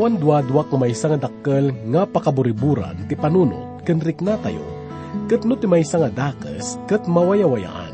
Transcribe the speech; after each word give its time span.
awan 0.00 0.16
duwa-duwa 0.16 0.64
nga 0.64 0.78
may 0.80 0.96
nga 0.96 1.28
dakkel 1.28 1.76
nga 1.92 2.08
pakaburiburan 2.08 3.04
ti 3.04 3.12
panunot 3.12 3.84
ken 3.84 4.00
rikna 4.00 4.40
tayo, 4.40 4.64
ket 5.28 5.44
no 5.44 5.60
ti 5.60 5.68
may 5.68 5.84
nga 5.84 6.08
dakes 6.08 6.80
ket 6.88 7.04
mawayawayaan. 7.04 7.92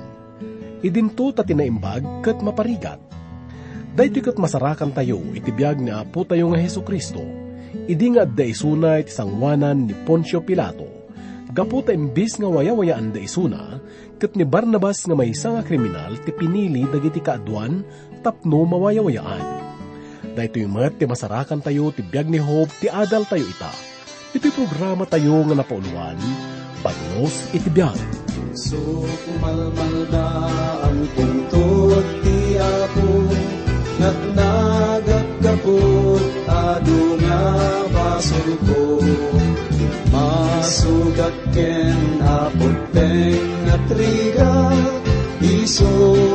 Idinto 0.87 1.35
ta 1.35 1.43
tinaimbag 1.43 2.23
ket 2.23 2.39
maparigat. 2.47 3.03
Dahito 3.91 4.23
ket 4.23 4.39
masarakan 4.39 4.95
tayo 4.95 5.19
itibiyag 5.35 5.83
ni 5.83 5.91
Apo 5.91 6.23
tayo 6.23 6.47
nga 6.55 6.63
Heso 6.63 6.87
Kristo, 6.87 7.27
idi 7.91 8.15
nga 8.15 8.23
da 8.23 8.47
isunay 8.47 9.03
ti 9.03 9.11
sangwanan 9.11 9.91
ni 9.91 9.95
Poncio 10.07 10.47
Pilato, 10.47 10.87
gaputa 11.51 11.91
imbis 11.91 12.39
nga 12.39 12.47
wayawayaan 12.47 13.11
da 13.11 13.19
isuna, 13.19 13.83
ket 14.23 14.39
ni 14.39 14.47
Barnabas 14.47 15.03
nga 15.03 15.19
may 15.19 15.35
nga 15.35 15.67
kriminal 15.67 16.23
ti 16.23 16.31
pinili 16.31 16.87
dagiti 16.87 17.19
kaadwan 17.19 17.83
tapno 18.23 18.63
mawayawayaan 18.63 19.56
Dahito 20.37 20.61
mga 20.61 21.01
ti 21.01 21.09
masarakan 21.09 21.65
tayo, 21.65 21.89
ti 21.97 22.05
biyag 22.05 22.29
ni 22.29 22.37
Hope, 22.37 22.69
ti 22.77 22.93
adal 22.93 23.25
tayo 23.25 23.41
ita. 23.41 23.73
Ito'y 24.37 24.53
programa 24.53 25.09
tayo 25.09 25.41
nga 25.49 25.57
napauluan, 25.57 26.13
Pagnos 26.85 27.57
iti 27.57 27.73
biyag. 27.73 27.97
So 28.53 28.77
kumalmalda 29.25 30.29
ang 30.85 31.09
tungtod 31.17 32.05
ti 32.21 32.61
Apo, 32.61 33.33
Nat 33.97 34.21
nagagapot 34.37 36.21
ado 36.45 37.17
nga 37.17 37.41
basol 37.97 38.49
ko. 38.69 39.01
Masugat 40.13 41.33
ken 41.57 42.21
apot 42.21 42.77
teng 42.93 43.73
at 43.73 43.89
rigal, 43.89 45.01
Iso 45.41 45.89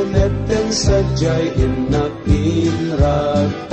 netten 0.09 0.73
sadyay 0.73 1.53
inapinragpa. 1.53 3.70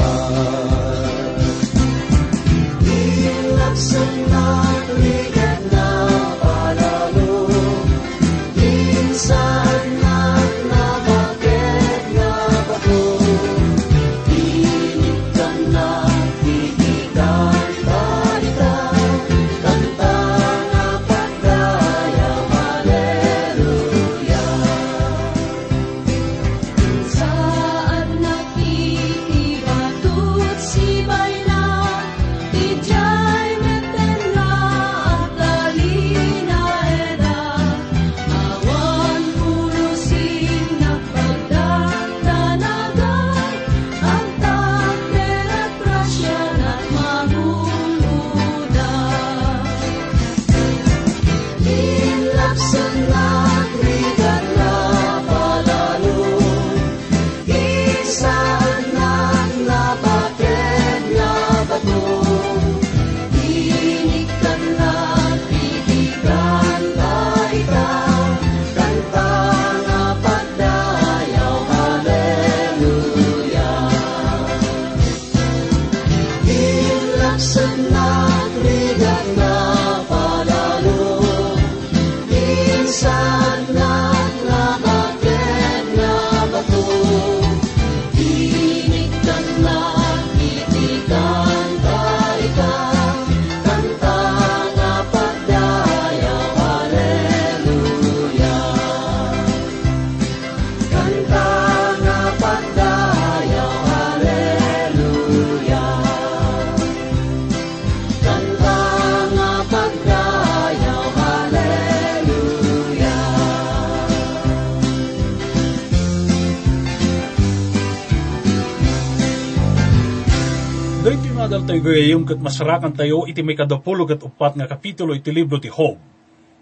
Adal 121.59 121.75
tayo 121.75 121.91
gayayong 121.91 122.23
kat 122.23 122.39
masarakan 122.39 122.95
tayo 122.95 123.27
iti 123.27 123.43
may 123.43 123.59
kadapulog 123.59 124.15
at 124.15 124.23
upat 124.23 124.55
nga 124.55 124.71
kapitulo 124.71 125.11
iti 125.11 125.35
libro 125.35 125.59
ti 125.59 125.67
Job. 125.67 125.99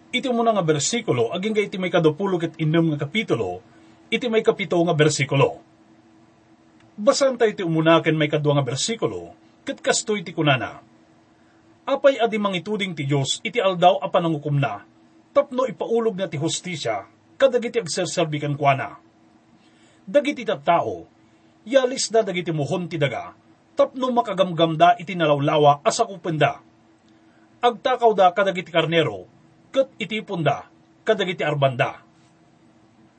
Iti 0.08 0.24
muna 0.32 0.56
nga 0.56 0.64
bersikulo, 0.64 1.36
aging 1.36 1.68
iti 1.68 1.76
may 1.76 1.92
kadapulog 1.92 2.48
at 2.48 2.56
inum 2.56 2.96
nga 2.96 3.04
kapitulo, 3.04 3.60
iti 4.08 4.24
may 4.32 4.40
kapito 4.40 4.80
nga 4.80 4.96
bersikulo. 4.96 5.60
Basan 6.96 7.36
tayo 7.36 7.52
iti 7.52 7.60
umunaken 7.60 8.16
may 8.16 8.32
kadwa 8.32 8.56
nga 8.56 8.64
bersikulo, 8.64 9.36
kat 9.68 9.84
kasto 9.84 10.16
iti 10.16 10.32
kunana. 10.32 10.80
Apay 11.84 12.16
adi 12.16 12.40
mangituding 12.40 12.96
ti 12.96 13.04
Diyos 13.04 13.44
iti 13.44 13.60
aldaw 13.60 14.00
a 14.00 14.08
panangukum 14.08 14.56
na, 14.56 14.80
tapno 15.36 15.68
ipaulog 15.68 16.16
na 16.16 16.24
ti 16.24 16.40
hostisya, 16.40 17.04
kadagiti 17.36 17.84
agserserbikan 17.84 18.56
kuana. 18.56 18.96
Dagiti 20.08 20.48
tao, 20.48 21.04
yalis 21.68 22.08
da 22.08 22.24
dagiti 22.24 22.48
muhon 22.48 22.88
ti 22.88 22.96
daga, 22.96 23.36
tapno 23.76 24.08
makagamgamda 24.10 24.96
iti 24.96 25.12
nalawlawa 25.12 25.84
asakupenda. 25.84 26.64
Agtakaw 27.60 28.10
da 28.16 28.32
kadagiti 28.32 28.72
karnero, 28.72 29.28
kat 29.70 29.92
itipunda, 30.00 30.66
kadagiti 31.04 31.44
arbanda. 31.44 32.00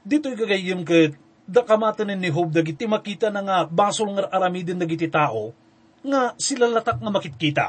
Dito'y 0.01 0.33
gagayim 0.33 0.81
kat 0.81 1.13
da 1.47 1.63
kamatanin 1.63 2.19
ni 2.19 2.33
Hob 2.33 2.51
dagiti 2.51 2.89
makita 2.89 3.31
na 3.31 3.45
nga 3.45 3.57
basol 3.69 4.17
nga 4.17 4.27
aramidin 4.33 4.81
dagiti 4.81 5.07
tao, 5.07 5.55
nga 6.03 6.33
sila 6.35 6.67
latak 6.67 6.99
nga 6.99 7.11
makitkita. 7.13 7.67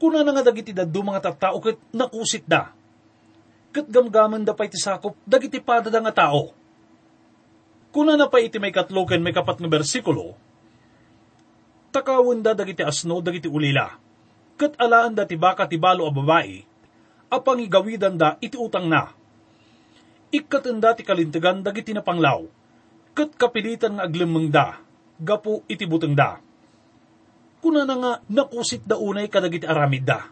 Kuna 0.00 0.24
na 0.24 0.32
nga 0.32 0.44
dagiti 0.46 0.72
daddo 0.72 1.00
mga 1.02 1.20
tattao 1.20 1.58
kat 1.60 1.78
nakusit 1.92 2.44
da. 2.48 2.72
Kat 3.74 3.86
gamgaman 3.90 4.46
da 4.46 4.54
pa 4.54 4.68
iti 4.68 4.78
sakop 4.78 5.18
dagiti 5.26 5.58
padada 5.58 5.98
nga 5.98 6.14
tao. 6.14 6.52
Kuna 7.94 8.18
na 8.18 8.26
pa 8.26 8.42
iti 8.42 8.58
may 8.58 8.74
katloken 8.74 9.22
may 9.22 9.32
kapat 9.32 9.62
nga 9.62 9.70
bersikulo, 9.70 10.34
takawin 11.94 12.42
da 12.42 12.58
dagiti 12.58 12.82
asno 12.82 13.22
dagiti 13.22 13.46
ulila. 13.46 13.94
Kat 14.58 14.74
alaan 14.82 15.14
da 15.14 15.22
ti 15.22 15.38
baka 15.38 15.70
ti 15.70 15.78
balo 15.78 16.02
a 16.06 16.10
babae, 16.10 16.66
apang 17.30 17.62
igawidan 17.62 18.18
da 18.18 18.34
iti 18.42 18.58
utang 18.58 18.90
na. 18.90 19.14
Ikatanda 20.34 20.98
ti 20.98 21.06
kalintigan 21.06 21.62
dagiti 21.62 21.94
na 21.94 22.02
panglaw, 22.02 22.42
kat 23.14 23.38
kapilitan 23.38 23.98
nga 23.98 24.10
aglimang 24.10 24.50
da, 24.50 24.82
gapu 25.22 25.62
iti 25.70 25.86
buteng 25.86 26.18
da. 26.18 26.42
Kuna 27.62 27.86
na 27.86 27.94
nga 27.94 28.12
nakusit 28.26 28.82
da 28.82 28.98
unay 28.98 29.30
kadagiti 29.30 29.66
aramid 29.66 30.02
da. 30.02 30.26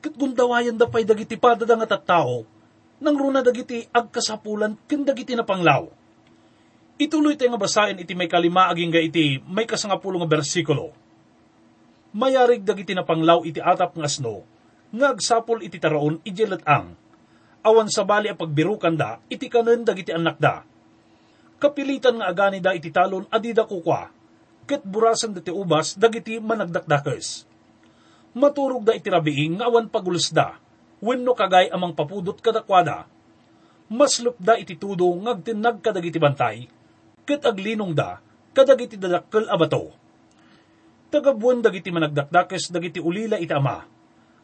Kat 0.00 0.16
gundawayan 0.16 0.80
da 0.80 0.88
pay 0.88 1.04
dagiti 1.04 1.36
padada 1.36 1.76
nga 1.76 1.88
tattao, 1.96 2.48
nang 3.04 3.16
runa 3.16 3.44
dagiti 3.44 3.84
agkasapulan 3.92 4.76
ken 4.88 5.04
dagiti 5.04 5.36
na 5.36 5.44
panglaw 5.44 6.01
Ituloy 7.00 7.40
tayo 7.40 7.56
nga 7.56 7.62
basahin 7.62 8.00
iti 8.00 8.12
may 8.12 8.28
kalima 8.28 8.68
aging 8.68 8.92
ga 8.92 9.00
iti 9.00 9.40
may 9.48 9.64
kasangapulo 9.64 10.20
nga 10.20 10.28
bersikulo. 10.28 10.92
Mayarig 12.12 12.60
dagiti 12.60 12.92
na 12.92 13.06
panglaw 13.06 13.40
iti 13.48 13.56
atap 13.56 13.96
nga 13.96 14.04
asno, 14.04 14.44
nga 14.92 15.16
agsapol 15.16 15.64
iti 15.64 15.80
taraon 15.80 16.20
ijelat 16.20 16.60
ang. 16.68 16.92
Awan 17.64 17.88
sa 17.88 18.04
bali 18.04 18.28
a 18.28 18.36
pagbirukan 18.36 18.92
da, 18.92 19.16
iti 19.32 19.48
kanen 19.48 19.88
dagiti 19.88 20.12
anak 20.12 20.36
da. 20.36 20.60
Kapilitan 21.56 22.20
nga 22.20 22.28
agani 22.28 22.60
da 22.60 22.76
iti 22.76 22.92
talon 22.92 23.24
adida 23.32 23.64
kukwa, 23.64 24.12
ket 24.68 24.84
burasan 24.84 25.32
dati 25.32 25.48
ubas 25.48 25.96
dagiti 25.96 26.36
managdakdakes. 26.42 27.48
Maturog 28.36 28.84
da 28.84 28.92
iti 28.92 29.08
rabiing 29.08 29.62
nga 29.62 29.72
awan 29.72 29.88
pagulos 29.88 30.28
da, 30.28 30.60
wenno 31.00 31.32
kagay 31.32 31.72
amang 31.72 31.96
papudot 31.96 32.36
kadakwada. 32.44 33.08
Maslup 33.88 34.36
da 34.36 34.60
iti 34.60 34.76
tudo 34.76 35.08
ngagtinag 35.08 35.80
kadagiti 35.80 36.20
bantay, 36.20 36.68
ket 37.32 37.48
aglinong 37.48 37.96
da, 37.96 38.20
kadagiti 38.52 39.00
dadakkel 39.00 39.48
abato. 39.48 39.96
Tagabuan 41.08 41.64
dagiti 41.64 41.88
managdakdakes 41.88 42.68
dagiti 42.68 43.00
ulila 43.00 43.40
iti 43.40 43.56
ama. 43.56 43.80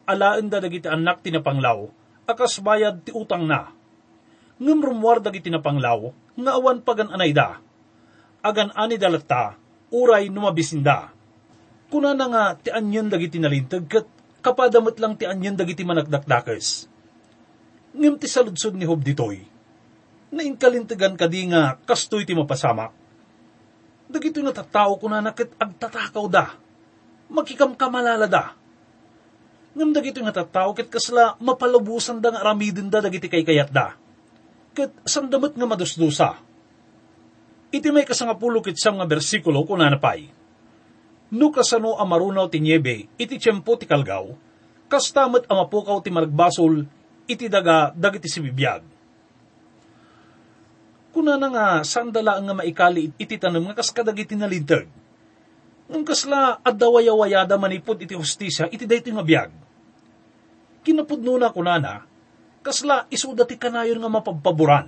Alaan 0.09 0.49
da 0.49 0.57
dagiti 0.57 0.89
anak 0.89 1.21
ti 1.21 1.29
napanglaw, 1.29 1.85
akas 2.25 2.65
bayad 2.65 3.05
ti 3.05 3.13
utang 3.13 3.45
na. 3.45 3.69
Ngem 4.57 4.81
rumwar 4.81 5.21
dagiti 5.21 5.53
napanglaw, 5.53 6.09
nga 6.33 6.51
awan 6.57 6.81
pagan 6.81 7.13
anay 7.13 7.29
da. 7.29 7.61
Agan 8.41 8.73
ani 8.73 8.97
dalata, 8.97 9.53
uray 9.93 10.33
numabisinda. 10.33 11.13
Kuna 11.93 12.17
na 12.17 12.25
nga 12.25 12.43
ti 12.57 12.73
anyan 12.73 13.09
dagiti 13.09 13.37
nalintag 13.37 13.85
kat 13.85 14.05
kapadamot 14.41 14.97
lang 14.97 15.13
ti 15.13 15.29
anyan 15.29 15.53
dagiti 15.53 15.85
managdakdakes. 15.85 16.89
Ngem 17.93 18.17
ti 18.17 18.25
saludsod 18.25 18.73
ni 18.73 18.85
Hob 20.29 20.37
ditoy, 20.37 20.45
naingkalintigan 20.45 21.17
kadi 21.17 21.49
nga 21.49 21.81
kastoy 21.89 22.21
ti 22.25 22.37
mapasamak 22.37 22.93
dagito 24.09 24.41
na 24.41 24.49
tattao 24.49 24.97
ko 24.97 25.05
na 25.05 25.21
nakit 25.21 25.53
agtatakaw 25.53 26.25
da. 26.25 26.57
Magkikam 27.29 27.77
kamalala 27.77 28.25
da. 28.25 28.57
Ngam 29.77 29.93
dagito 29.93 30.17
nga 30.25 30.33
tattao 30.33 30.73
kit 30.73 30.89
kasla 30.89 31.37
mapalubusan 31.37 32.17
da 32.17 32.33
nga 32.33 32.41
aramidin 32.41 32.89
da 32.89 33.05
dagiti 33.05 33.29
kay 33.29 33.45
kayat 33.45 33.69
da. 33.69 33.93
Kit 34.73 34.89
sandamat 35.05 35.53
nga 35.53 35.69
madusdusa. 35.69 36.29
Iti 37.69 37.93
may 37.93 38.01
kasangapulo 38.01 38.65
kit 38.65 38.81
nga 38.81 39.05
bersikulo 39.05 39.61
ko 39.61 39.77
nanapay. 39.77 40.25
No 41.29 41.53
kasano 41.53 41.93
amarunaw 42.01 42.49
ti 42.49 42.57
niebe, 42.57 43.05
iti 43.13 43.37
tiyempo 43.37 43.77
ti 43.77 43.85
kalgaw, 43.85 44.33
kastamat 44.89 45.45
amapukaw 45.45 46.01
ti 46.01 46.09
maragbasol, 46.09 46.89
iti 47.29 47.45
daga 47.45 47.93
dagiti 47.93 48.25
si 48.25 48.41
bibiyag 48.41 48.88
kuna 51.19 51.35
na 51.35 51.51
nga 51.51 51.65
sandala 51.83 52.39
nga 52.39 52.55
maikali 52.55 53.11
iti 53.19 53.35
tanam 53.35 53.67
nga 53.67 53.75
kaskadag 53.75 54.15
iti 54.15 54.39
nalintag. 54.39 54.87
Ngam 55.91 56.07
kasla 56.07 56.63
adawayawayada 56.63 57.59
manipod 57.59 57.99
iti 57.99 58.15
hostisya 58.15 58.71
iti 58.71 58.87
dayto 58.87 59.11
nga 59.11 59.27
biyag. 59.27 59.51
Kinapudno 60.79 61.35
na 61.35 61.51
kunana, 61.51 62.07
kasla 62.63 63.11
isuda 63.11 63.43
ti 63.43 63.59
kanayon 63.59 63.99
nga 63.99 64.07
mapagpaboran. 64.07 64.87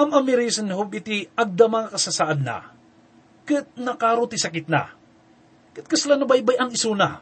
Am 0.00 0.10
amirisan 0.16 0.72
hob 0.72 0.88
iti 0.96 1.28
agdama 1.36 1.92
kasasaad 1.92 2.40
na, 2.40 2.72
ket 3.44 3.68
nakaro 3.76 4.24
ti 4.24 4.40
sakit 4.40 4.64
na, 4.72 4.96
ket 5.76 5.84
kasla 5.84 6.16
nabaybay 6.16 6.56
ang 6.56 6.72
isuna. 6.72 7.20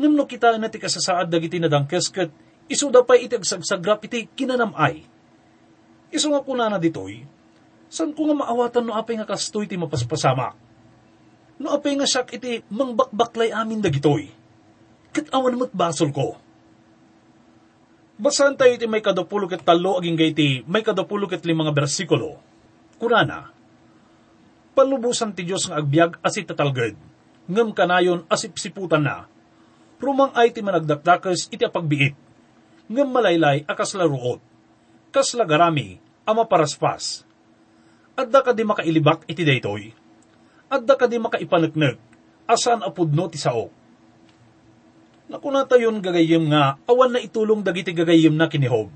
Ngam 0.00 0.16
no 0.16 0.24
kita 0.24 0.56
na 0.56 0.72
ti 0.72 0.80
kasasaad 0.80 1.28
dagiti 1.28 1.60
nadangkes 1.60 2.08
ket 2.08 2.32
isuda 2.72 3.04
pa 3.04 3.20
iti 3.20 3.36
agsagsagrap 3.36 4.08
iti 4.08 4.24
kinanamay 4.32 5.11
Iso 6.12 6.28
nga 6.28 6.44
kuna 6.44 6.68
na 6.68 6.76
ditoy, 6.76 7.24
san 7.88 8.12
ko 8.12 8.28
nga 8.28 8.44
maawatan 8.44 8.84
no 8.84 8.92
apay 8.92 9.16
nga 9.16 9.24
kastoy 9.24 9.64
ti 9.64 9.80
mapaspasama. 9.80 10.52
No 11.56 11.72
apay 11.72 11.96
nga 11.96 12.04
siyak 12.04 12.36
iti 12.36 12.60
mangbakbaklay 12.68 13.48
amin 13.48 13.80
dagitoy. 13.80 14.28
Kat 15.16 15.32
awan 15.32 15.56
mo't 15.56 15.72
basol 15.72 16.12
ko. 16.12 16.36
Basahan 18.20 18.60
tayo 18.60 18.76
iti 18.76 18.84
may 18.84 19.00
kadapulo 19.00 19.48
ket 19.48 19.64
talo 19.64 19.96
aging 19.96 20.20
gayti 20.20 20.60
may 20.68 20.84
kadapulo 20.84 21.24
ket 21.24 21.48
limang 21.48 21.72
bersikulo. 21.72 22.36
Kurana, 23.00 23.50
palubusan 24.76 25.32
ti 25.32 25.48
Diyos 25.48 25.66
nga 25.66 25.80
agbyag 25.80 26.20
asit 26.22 26.46
tatalged, 26.46 26.94
ngem 27.50 27.72
kanayon 27.72 28.28
asipsiputan 28.28 29.02
na. 29.02 29.26
Rumang 29.98 30.36
ay 30.38 30.54
ti 30.54 30.60
managdakdakas 30.62 31.50
iti 31.50 31.66
apagbiit, 31.66 32.14
ngem 32.86 33.08
malaylay 33.10 33.64
akas 33.66 33.98
laruot 33.98 34.52
kas 35.12 35.36
lagarami, 35.36 36.00
ama 36.26 36.46
paraspas. 36.46 37.26
Adda 38.12 38.44
ka 38.44 38.52
di 38.52 38.62
makailibak 38.62 39.24
iti 39.26 39.42
daytoy. 39.42 39.90
Adda 40.72 40.94
ka 40.96 41.08
di 41.08 41.16
makaipanagnag, 41.20 41.96
asan 42.48 42.84
apudno 42.84 43.28
ti 43.28 43.40
sao. 43.40 43.68
Nakunata 45.32 45.80
yun 45.80 46.04
gagayim 46.04 46.52
nga, 46.52 46.76
awan 46.84 47.16
na 47.16 47.20
itulong 47.20 47.64
dagiti 47.64 47.96
gagayim 47.96 48.36
na 48.36 48.52
kinihob. 48.52 48.92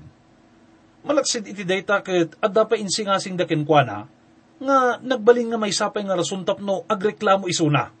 Malaksid 1.01 1.49
iti 1.49 1.65
dayta 1.65 2.03
ket 2.05 2.37
adda 2.37 2.67
pa 2.67 2.77
insingasing 2.77 3.39
daken 3.39 3.65
kwa 3.65 4.09
nga 4.57 4.97
nagbaling 5.01 5.53
nga 5.53 5.61
may 5.61 5.73
sapay 5.73 6.01
nga 6.01 6.17
rason 6.17 6.41
tapno 6.41 6.83
agreklamo 6.89 7.45
isuna. 7.45 7.93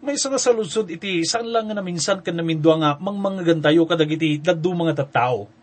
May 0.00 0.16
isa 0.16 0.32
nga 0.32 0.40
saludsod 0.40 0.88
iti 0.88 1.26
saan 1.26 1.52
lang 1.52 1.68
nga 1.68 1.76
naminsan 1.76 2.24
kan 2.24 2.32
namindwa 2.32 2.74
nga 2.80 2.90
mangmangagantayo 2.96 3.84
kadagiti 3.84 4.40
daddu 4.40 4.72
mga 4.72 5.04
tattao 5.04 5.59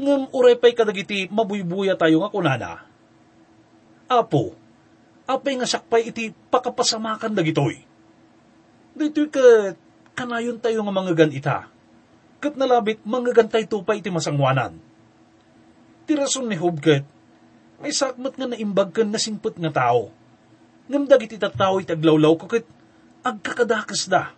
ngem 0.00 0.32
urepay 0.32 0.72
kadagiti 0.72 1.28
mabuybuya 1.28 1.94
tayo 2.00 2.24
nga 2.24 2.32
kunana. 2.32 2.72
Apo, 4.08 4.56
apay 5.28 5.60
nga 5.60 5.68
sakpay 5.68 6.08
iti 6.08 6.32
pakapasamakan 6.32 7.36
dagitoy. 7.36 7.84
Dito'y 8.96 9.28
ka 9.28 9.76
kanayon 10.16 10.58
tayo 10.58 10.82
nga 10.82 10.94
mga 10.96 11.12
ganita. 11.14 11.56
Kat 12.40 12.56
nalabit 12.56 13.04
mga 13.04 13.36
gantay 13.36 13.68
tupay 13.68 14.00
iti 14.00 14.08
masangwanan. 14.08 14.80
Ti 16.08 16.12
rason 16.16 16.48
ni 16.48 16.56
Hobket, 16.56 17.04
may 17.78 17.92
sakmat 17.94 18.34
nga 18.34 18.48
naimbag 18.48 18.90
kan 18.90 19.08
nasingput 19.12 19.60
nga 19.60 19.70
tao. 19.70 20.10
Ngam 20.90 21.06
dagiti 21.06 21.38
tao 21.38 21.78
iti 21.78 21.94
aglawlaw 21.94 22.34
ko 22.34 22.50
kat 22.50 22.66
agkakadakas 23.22 24.08
da. 24.10 24.32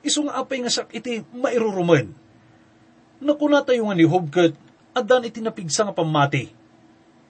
Iso 0.00 0.24
nga 0.24 0.38
apay 0.40 0.62
nga 0.62 0.72
sak 0.72 0.94
iti 0.94 1.20
mairuruman. 1.34 2.08
Nakuna 3.18 3.66
tayo 3.66 3.90
nga 3.90 3.98
ni 3.98 4.06
Hobket, 4.06 4.54
adan 4.98 5.26
iti 5.30 5.38
napigsa 5.38 5.86
nga 5.86 5.94
pamati. 5.94 6.50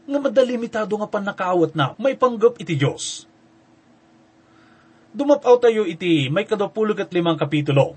Nga 0.09 0.19
madalimitado 0.19 0.97
nga 0.97 1.09
panakaawat 1.09 1.77
na 1.77 1.93
may 2.01 2.17
panggap 2.17 2.57
iti 2.57 2.81
Diyos. 2.81 3.29
Dumapaw 5.13 5.61
tayo 5.61 5.85
iti 5.85 6.33
may 6.33 6.49
kadapulog 6.49 6.97
at 7.05 7.13
limang 7.13 7.37
kapitulo. 7.37 7.97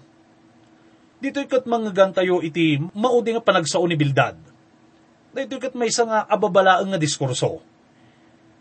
Dito 1.22 1.40
ikat 1.40 1.70
mga 1.70 2.18
tayo 2.18 2.44
iti 2.44 2.82
maudi 2.98 3.32
nga 3.32 3.46
panagsao 3.46 3.86
ni 3.88 3.96
Bildad. 3.96 4.36
Dito 5.32 5.54
ikat 5.56 5.78
may 5.78 5.88
isa 5.88 6.04
nga 6.04 6.28
ababalaang 6.28 6.92
nga 6.92 7.00
diskurso. 7.00 7.64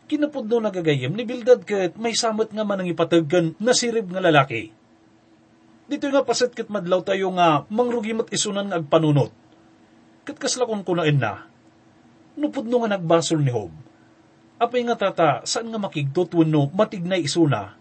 Kinapudno 0.07 0.59
nagagayam 0.63 1.15
ni 1.15 1.23
Bildad 1.27 1.63
kat 1.67 1.95
may 1.97 2.15
samot 2.15 2.51
nga 2.51 2.67
manang 2.67 2.91
ipataggan 2.91 3.55
na 3.63 3.71
sirib 3.75 4.11
nga 4.11 4.23
lalaki. 4.23 4.71
Dito 5.91 6.07
nga 6.11 6.23
pasit 6.23 6.55
kat 6.55 6.71
madlaw 6.71 7.03
tayo 7.03 7.35
nga 7.35 7.67
mangrugimat 7.67 8.31
isunan 8.31 8.71
nga 8.71 8.79
agpanunot 8.79 9.40
Kat 10.25 10.37
kaslakon 10.37 10.85
ko 10.85 10.93
na 10.97 11.09
na. 11.09 11.49
Nupod 12.37 12.69
nga 12.69 12.97
nagbasol 12.97 13.41
ni 13.41 13.53
Hob. 13.53 13.73
Apay 14.61 14.85
nga 14.85 14.97
tata, 14.97 15.41
saan 15.49 15.73
nga 15.73 15.81
makigtot 15.81 16.37
wano 16.37 16.69
matignay 16.77 17.25
isuna. 17.25 17.77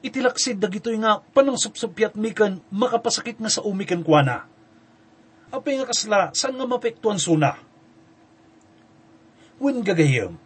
Itilaksid 0.00 0.62
dagitoy 0.62 0.96
nga 1.02 1.20
panang 1.34 1.58
supsupyat 1.58 2.14
mikan 2.14 2.62
makapasakit 2.70 3.42
nga 3.42 3.50
sa 3.50 3.66
umikan 3.66 4.06
kuana. 4.06 4.46
Apay 5.50 5.82
nga 5.82 5.90
kasla, 5.90 6.30
saan 6.30 6.54
nga 6.54 6.66
mapektuan 6.70 7.18
suna. 7.18 7.58
Wen 9.60 9.82
gagayam, 9.82 10.38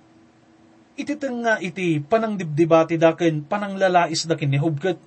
ititang 0.99 1.45
nga 1.45 1.61
iti 1.61 2.03
panang 2.03 2.35
dibdibati 2.35 2.99
daken 2.99 3.47
panang 3.47 3.79
lalais 3.79 4.27
dakin 4.27 4.51
ni 4.51 4.59
Hobkat 4.59 4.99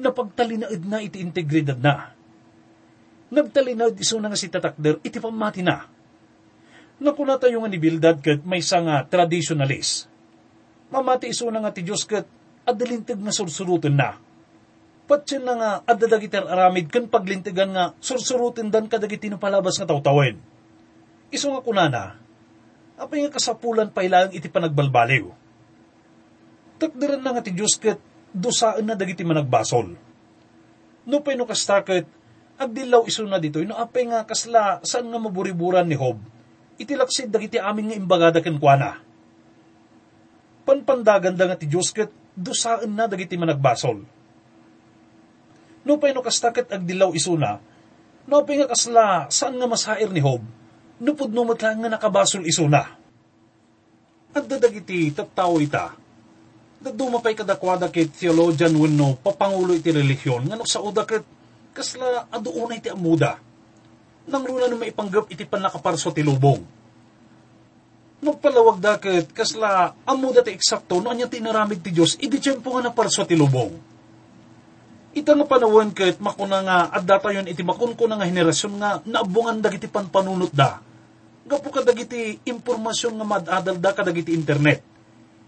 na 0.00 0.14
pagtalinaid 0.14 0.86
na 0.86 1.02
iti 1.04 1.20
integridad 1.20 1.76
na 1.76 2.16
nagtalinaw 3.30 3.94
iso 3.96 4.18
nga 4.18 4.34
si 4.34 4.50
tatakder 4.50 4.98
iti 5.06 5.22
pamati 5.22 5.62
na. 5.62 5.86
Nakuna 7.00 7.40
tayo 7.40 7.64
nga 7.64 7.70
ni 7.70 7.80
Bildad 7.80 8.20
kat 8.20 8.44
may 8.44 8.60
nga 8.60 9.06
traditionalist. 9.08 10.10
Mamati 10.92 11.32
iso 11.32 11.48
nga 11.48 11.72
ti 11.72 11.86
Diyos 11.86 12.04
kat 12.04 12.28
adalintig 12.68 13.16
nga 13.16 13.32
sursurutin 13.32 13.96
na. 13.96 14.18
Patsin 15.08 15.42
na 15.42 15.54
nga 15.56 15.70
adadagiter 15.86 16.44
aramid 16.44 16.92
kan 16.92 17.08
paglintigan 17.08 17.72
nga 17.72 17.96
sursurutin 17.98 18.68
dan 18.68 18.86
kadagiti 18.86 19.32
no 19.32 19.40
palabas 19.40 19.80
nga 19.80 19.88
tawtawin. 19.88 20.38
Iso 21.30 21.50
nga 21.50 21.62
kunana, 21.62 22.18
apay 22.98 23.24
nga 23.24 23.34
kasapulan 23.38 23.90
pa 23.90 24.04
ilang 24.04 24.34
iti 24.34 24.50
panagbalbaliw. 24.50 25.30
Takdiran 26.82 27.22
na 27.22 27.32
nga 27.38 27.42
ti 27.42 27.54
Diyos 27.54 27.78
kat 27.78 27.98
dusaan 28.30 28.86
na 28.86 28.94
dagiti 28.94 29.24
managbasol. 29.24 29.94
No 31.08 31.16
pa 31.24 31.32
no 31.34 31.48
kastakit, 31.48 32.06
agdilaw 32.60 33.08
iso 33.08 33.24
na 33.24 33.40
dito, 33.40 33.64
no 33.64 33.80
apay 33.80 34.04
nga 34.04 34.28
kasla, 34.28 34.84
saan 34.84 35.08
nga 35.08 35.16
maburiburan 35.16 35.88
ni 35.88 35.96
Hob, 35.96 36.20
itilaksid 36.76 37.32
dagiti 37.32 37.56
amin 37.56 37.88
nga 37.88 37.96
imbagada 37.96 38.44
ken 38.44 38.60
kuana. 38.60 39.00
Panpandagan 40.68 41.32
da 41.32 41.48
nga 41.48 41.56
ti 41.56 41.64
Diyos 41.64 41.88
ket 41.88 42.12
dusaan 42.36 42.92
na 42.92 43.08
dagiti 43.08 43.40
managbasol. 43.40 44.04
No 45.88 45.96
pay 45.96 46.12
no 46.12 46.20
kastaket 46.20 46.68
agdilaw 46.68 47.16
iso 47.16 47.32
na, 47.40 47.56
no 48.28 48.32
apay 48.44 48.60
nga 48.60 48.68
kasla, 48.68 49.32
saan 49.32 49.56
nga 49.56 49.64
masair 49.64 50.12
ni 50.12 50.20
Hob, 50.20 50.44
no 51.00 51.10
pudno 51.16 51.48
matlang 51.48 51.80
nga 51.80 51.96
nakabasol 51.96 52.44
iso 52.44 52.68
na. 52.68 52.84
At 54.36 54.44
dadagiti 54.44 55.10
tattaw 55.16 55.56
ita, 55.58 55.96
dadumapay 56.80 57.36
kadakwada 57.36 57.88
kit 57.88 58.16
theologian 58.16 58.72
wenno 58.76 59.16
papangulo 59.20 59.76
iti 59.76 59.92
relihiyon 59.92 60.48
nga 60.48 60.56
no 60.56 60.64
sa 60.64 60.80
uda 60.80 61.04
ket 61.08 61.39
kasla 61.72 62.28
aduunay 62.30 62.82
ti 62.82 62.90
amuda. 62.90 63.38
Nang 64.30 64.42
runa 64.46 64.70
no 64.70 64.78
maipanggap 64.78 65.32
iti 65.32 65.48
panakaparso 65.48 66.14
ti 66.14 66.22
lubong. 66.22 66.62
Nagpalawag 68.20 68.78
daket 68.78 69.32
kasla 69.32 69.96
amuda 70.04 70.44
ti 70.44 70.52
eksakto 70.52 71.00
no 71.00 71.08
anya 71.08 71.26
tinaramid 71.26 71.80
ti 71.80 71.90
Diyos, 71.90 72.20
idi 72.20 72.36
tiyempo 72.36 72.76
nga 72.76 72.84
na 72.84 72.92
parso 72.92 73.24
ti 73.24 73.32
lubong. 73.32 73.72
Ita 75.10 75.34
nga 75.34 75.42
panawon 75.42 75.90
ket 75.90 76.22
makuna 76.22 76.62
nga 76.62 76.78
at 76.94 77.02
datayon 77.02 77.50
iti 77.50 77.66
makun 77.66 77.98
ko 77.98 78.06
nga 78.06 78.22
henerasyon 78.22 78.74
nga 78.78 79.02
naabungan 79.02 79.58
dagiti 79.58 79.90
panpanunot 79.90 80.54
da. 80.54 80.78
Gapo 81.50 81.66
ka 81.74 81.82
dagiti 81.82 82.38
impormasyon 82.46 83.18
nga 83.18 83.26
madadal 83.26 83.80
da 83.82 83.90
ka 83.90 84.06
dagiti 84.06 84.30
internet. 84.30 84.86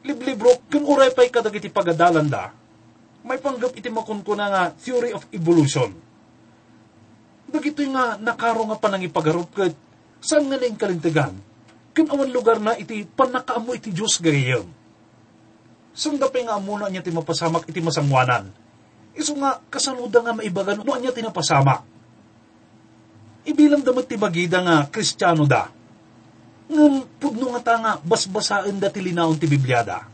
Liblibro, 0.02 0.66
kung 0.66 0.82
uray 0.82 1.14
pa'y 1.14 1.30
ka 1.30 1.46
dagiti 1.46 1.70
pagadalan 1.70 2.26
da, 2.26 2.50
may 3.22 3.38
panggap 3.38 3.70
iti 3.78 3.86
makun 3.86 4.26
ko 4.26 4.34
nga 4.34 4.74
theory 4.74 5.14
of 5.14 5.22
evolution. 5.30 5.94
Dagito 7.52 7.84
nga 7.92 8.16
nakaro 8.16 8.64
nga 8.72 8.80
panangipagarup 8.80 9.50
ket 9.52 9.76
saan 10.24 10.48
nga 10.48 10.56
naing 10.56 10.80
kalintigan? 10.80 11.36
Kun 11.92 12.08
awan 12.08 12.32
lugar 12.32 12.56
na 12.56 12.72
iti 12.80 13.04
panakaamo 13.04 13.76
iti 13.76 13.92
Diyos 13.92 14.16
gayam. 14.18 14.64
Sunda 15.92 16.32
nga 16.32 16.56
amuna 16.56 16.88
niya 16.88 17.04
ti 17.04 17.12
mapasamak 17.12 17.68
iti 17.68 17.84
masangwanan 17.84 18.48
Iso 19.12 19.36
nga, 19.36 19.60
kasaluda 19.68 20.24
nga 20.24 20.32
maibagan, 20.32 20.80
no 20.80 20.96
anya 20.96 21.12
tinapasama. 21.12 21.84
Ibilang 23.44 23.84
damat 23.84 24.08
ti 24.08 24.16
bagida 24.16 24.64
nga, 24.64 24.88
kristyano 24.88 25.44
da. 25.44 25.68
Ngam, 26.72 27.20
pudno 27.20 27.52
nga 27.52 27.60
ta 27.60 27.74
nga, 27.76 27.92
basbasaan 28.00 28.80
da 28.80 28.88
ti 28.88 29.04
linaon 29.04 29.36
ti 29.36 29.44
Bibliada. 29.44 30.08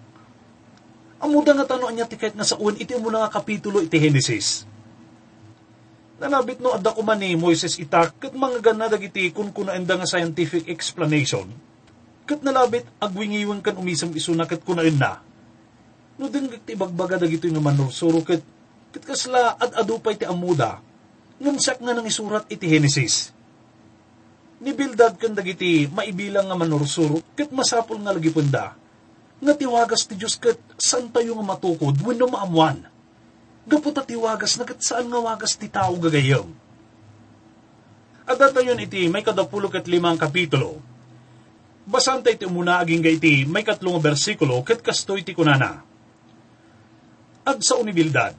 Amuda 1.23 1.55
nga 1.55 1.67
tano 1.67 1.87
anya 1.87 2.11
ti 2.11 2.19
kahit 2.19 2.35
nga 2.35 2.47
sa 2.47 2.59
uwan, 2.59 2.75
iti 2.75 2.99
mo 2.99 3.11
nga 3.15 3.31
kapitulo 3.31 3.79
iti 3.79 4.03
Genesis. 4.03 4.67
Nalabit 6.19 6.59
no 6.59 6.75
adda 6.75 6.91
ko 6.95 7.07
man 7.07 7.23
ni 7.23 7.39
Moises 7.39 7.79
itak, 7.79 8.19
kat 8.19 8.35
mga 8.35 8.59
gana 8.59 8.91
dagiti 8.91 9.31
kun 9.31 9.55
kuna 9.55 9.79
enda 9.79 9.95
nga 9.95 10.07
scientific 10.07 10.67
explanation, 10.67 11.47
kat 12.27 12.43
nalabit 12.43 12.85
agwingiwan 12.99 13.63
kan 13.63 13.79
umisam 13.79 14.11
isuna 14.11 14.45
kat 14.45 14.67
kuna 14.67 14.83
na. 14.83 15.23
No 16.19 16.27
din 16.27 16.51
ti 16.67 16.75
bagbaga 16.75 17.23
dagito 17.23 17.47
nga 17.47 17.63
manursuro 17.63 18.27
kat 18.27 18.43
Kat 18.89 19.05
kasla 19.05 19.61
at 19.61 19.77
adupay 19.77 20.17
ti 20.17 20.25
amuda, 20.25 20.81
ngam 21.37 21.61
siyak 21.61 21.85
nga 21.85 21.93
nang 21.93 22.09
isurat 22.09 22.49
iti 22.49 22.65
Genesis. 22.65 23.37
Ni 24.65 24.73
Bildad 24.73 25.21
kan 25.21 25.37
dagiti 25.37 25.87
maibilang 25.87 26.49
nga 26.49 26.57
manursuro, 26.57 27.21
kat 27.37 27.53
masapol 27.53 28.01
nga 28.01 28.17
lagi 28.17 28.33
punda, 28.33 28.73
nga 29.39 29.53
tiwagas 29.55 30.09
ti 30.09 30.17
Diyos 30.17 30.41
kat 30.41 30.57
saan 30.81 31.13
tayo 31.13 31.37
nga 31.37 31.45
matukod, 31.53 32.01
wano 32.01 32.27
maamuan. 32.33 32.81
Gaputa 33.69 34.01
tiwagas 34.01 34.57
na 34.57 34.65
kat 34.65 34.81
saan 34.81 35.13
nga 35.13 35.21
wagas 35.21 35.61
ti 35.61 35.69
tao 35.69 35.93
gagayam. 36.01 36.49
At 38.25 38.41
datayon 38.41 38.81
iti 38.81 39.13
may 39.13 39.21
kadapulo 39.21 39.69
kat 39.69 39.85
limang 39.85 40.17
kapitulo. 40.17 40.81
Basan 41.85 42.25
tayo 42.25 42.33
iti 42.33 42.49
umuna 42.49 42.81
aging 42.81 43.05
iti 43.05 43.45
may 43.45 43.65
katlong 43.65 44.01
bersikulo 44.01 44.65
kat 44.65 44.81
kastoy 44.81 45.21
ti 45.21 45.37
kunana. 45.37 45.85
Ag 47.45 47.61
sa 47.61 47.77
unibildad, 47.81 48.37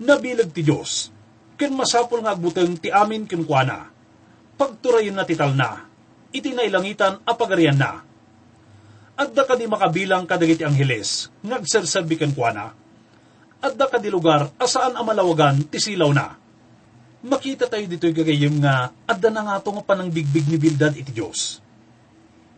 nabilag 0.00 0.52
ti 0.52 0.64
Diyos, 0.64 1.12
ken 1.60 1.76
masapol 1.76 2.24
nga 2.24 2.32
agbuteng 2.32 2.80
ti 2.80 2.88
amin 2.88 3.28
ken 3.28 3.44
kuana. 3.44 3.88
Pagturayon 4.56 5.16
na 5.16 5.28
tital 5.28 5.52
na, 5.56 5.88
iti 6.32 6.52
nailangitan 6.56 7.20
apagarian 7.24 7.76
na. 7.76 8.00
Adda 9.20 9.44
ka 9.44 9.56
di 9.56 9.68
makabilang 9.68 10.24
kadagiti 10.24 10.64
angheles, 10.64 11.28
ngagserserbi 11.44 12.16
ken 12.16 12.32
kuana. 12.32 12.79
Adda 13.60 13.86
ka 13.92 13.98
di 14.00 14.08
lugar 14.08 14.48
asaan 14.56 14.96
amalawagan 14.96 15.68
ti 15.68 15.76
silaw 15.76 16.10
na. 16.16 16.32
Makita 17.20 17.68
tayo 17.68 17.84
dito'y 17.84 18.16
gagayim 18.16 18.64
nga 18.64 18.88
adda 19.04 19.28
na 19.28 19.44
nga 19.44 19.56
nga 19.60 19.82
panang 19.84 20.08
bigbig 20.08 20.48
ni 20.48 20.56
Bildad 20.56 20.96
iti 20.96 21.12
Diyos. 21.12 21.60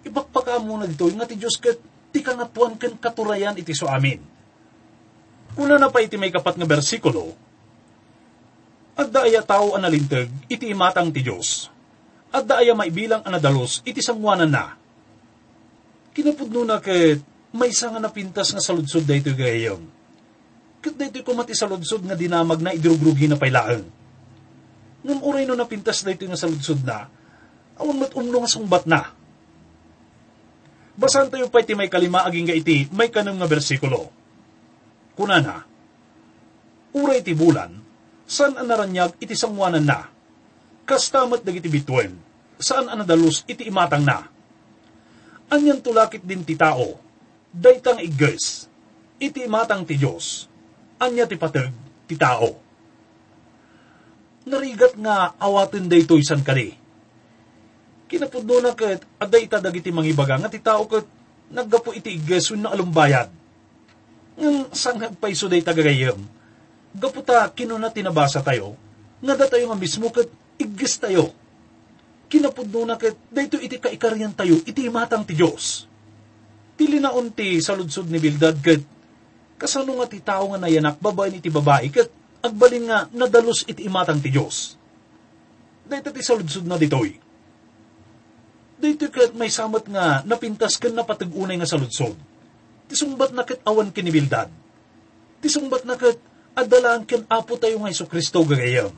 Ibakpaka 0.06 0.62
muna 0.62 0.86
dito 0.86 1.10
nga 1.10 1.26
ti 1.26 1.34
Diyos 1.34 1.58
ket 1.58 1.82
ti 2.14 2.22
kangatuan 2.22 2.78
ken 2.78 2.94
katurayan 3.02 3.58
iti 3.58 3.74
so 3.74 3.90
amin 3.90 4.22
Kuna 5.52 5.76
na 5.76 5.92
pa 5.92 6.00
iti 6.00 6.16
may 6.16 6.32
kapat 6.32 6.56
nga 6.56 6.64
bersikulo, 6.64 7.36
Adda 8.92 9.24
aya 9.24 9.40
tao 9.40 9.72
analinteg, 9.72 10.28
iti 10.52 10.68
imatang 10.68 11.08
ti 11.12 11.24
Diyos. 11.24 11.72
Adda 12.28 12.60
aya 12.60 12.76
maibilang 12.76 13.24
anadalos, 13.24 13.80
iti 13.88 14.04
sangwanan 14.04 14.52
na. 14.52 14.76
Kinapudno 16.12 16.64
na 16.64 16.76
ket, 16.76 17.20
may 17.56 17.72
nga 17.72 18.00
napintas 18.00 18.52
nga 18.52 18.60
saludsod 18.60 19.04
da 19.08 19.16
ito 19.16 19.32
gayam. 19.32 19.80
Kat 20.82 20.98
da 20.98 21.06
ito 21.06 21.22
kumati 21.22 21.54
saludsod 21.54 22.02
nga 22.02 22.18
dinamag 22.18 22.58
na 22.58 22.74
idrugrugi 22.74 23.30
na 23.30 23.38
pailaan. 23.38 23.86
Ngam 25.02 25.20
uray 25.22 25.46
no 25.46 25.54
napintas 25.54 26.02
da 26.02 26.10
ito 26.10 26.26
nga 26.26 26.38
saludsod 26.38 26.82
na, 26.82 27.06
awan 27.78 28.02
mat 28.02 28.12
umno 28.18 28.42
nga 28.42 28.50
sungbat 28.50 28.84
na. 28.90 29.14
Basan 30.98 31.30
tayo 31.30 31.46
pa 31.48 31.62
iti 31.62 31.78
may 31.78 31.86
kalima 31.86 32.26
aging 32.26 32.50
ga 32.50 32.58
iti, 32.58 32.90
may 32.90 33.08
kanang 33.08 33.38
nga 33.38 33.46
bersikulo 33.46 34.22
kunana, 35.16 35.64
uray 36.96 37.20
ti 37.20 37.36
bulan, 37.36 37.72
saan 38.24 38.56
ang 38.56 38.68
naranyag 38.68 39.16
iti 39.20 39.36
sangwanan 39.36 39.84
na, 39.84 40.08
kastamat 40.88 41.44
dagiti 41.44 41.68
bitwen, 41.68 42.16
saan 42.56 42.88
ang 42.88 43.04
nadalus 43.04 43.44
iti 43.44 43.68
imatang 43.68 44.04
na. 44.04 44.24
Anyan 45.52 45.84
tulakit 45.84 46.24
din 46.24 46.42
ti 46.42 46.56
tao, 46.56 46.96
daytang 47.52 48.00
igges, 48.00 48.66
iti 49.20 49.44
imatang 49.44 49.84
ti 49.84 50.00
Diyos, 50.00 50.48
anya 51.02 51.26
ti 51.26 51.34
patag 51.34 51.74
ti 52.06 52.14
tao. 52.14 52.54
Narigat 54.46 54.94
nga 54.98 55.34
awatin 55.38 55.90
daytoy 55.90 56.22
san 56.22 56.42
kani. 56.42 56.78
Kinapudno 58.06 58.60
na 58.62 58.74
kat, 58.74 59.02
aday 59.18 59.48
ta 59.50 59.58
dagiti 59.58 59.90
mangibaga 59.90 60.38
nga 60.38 60.50
ti 60.52 60.62
tao 60.62 60.86
kat, 60.86 61.06
naggapo 61.50 61.90
iti 61.94 62.14
igges 62.14 62.54
na 62.54 62.70
alumbayad 62.70 63.30
ng 64.38 64.72
sanghag 64.72 65.16
paiso 65.18 65.50
day 65.50 65.62
tagagayam. 65.64 66.18
Gaputa 66.92 67.48
kinuna 67.52 67.88
tinabasa 67.88 68.44
tayo, 68.44 68.76
nga 69.22 69.34
da 69.36 69.48
tayo 69.48 69.70
nga 69.70 69.78
mismo 69.78 70.12
kat 70.12 70.28
igis 70.60 71.00
tayo. 71.00 71.32
Kinapudno 72.28 72.84
na 72.84 73.00
kat 73.00 73.16
dayto 73.32 73.56
iti 73.60 73.80
kaikaryan 73.80 74.36
tayo, 74.36 74.60
iti 74.64 74.88
matang 74.92 75.24
ti 75.24 75.36
Diyos. 75.36 75.88
Tili 76.76 77.00
na 77.00 77.12
unti 77.12 77.60
sa 77.60 77.76
ni 77.76 78.18
Bildad 78.20 78.60
kat 78.60 78.82
kasano 79.62 79.94
nga 80.02 80.10
ti 80.10 80.18
tao 80.18 80.50
nga 80.50 80.58
nayanak 80.58 80.98
babae 80.98 81.30
ni 81.30 81.38
ti 81.38 81.46
babae 81.46 81.86
kat 81.94 82.10
agbalin 82.42 82.90
nga 82.90 83.06
nadalos 83.14 83.62
iti 83.70 83.86
imatang 83.86 84.18
ti 84.18 84.34
Diyos. 84.34 84.74
Dayto 85.86 86.10
ti 86.10 86.18
sa 86.18 86.34
ludsod 86.34 86.66
na 86.66 86.74
ditoy. 86.74 87.14
Dayto 88.82 89.06
kat 89.14 89.38
may 89.38 89.46
samat 89.46 89.86
nga 89.86 90.26
napintas 90.26 90.74
kan 90.82 90.90
napatag-unay 90.90 91.54
nga 91.62 91.70
sa 91.70 91.78
ludsod 91.78 92.18
Tisungbat 92.92 93.32
na 93.32 93.40
kat 93.40 93.56
awan 93.64 93.88
kinibildad. 93.88 94.52
Tisungbat 95.40 95.88
na 95.88 95.96
kat 95.96 96.20
adalaan 96.52 97.08
ken 97.08 97.24
apo 97.24 97.56
tayo 97.56 97.80
nga 97.80 97.88
Iso 97.88 98.04
Kristo 98.04 98.44
gagayam. 98.44 98.92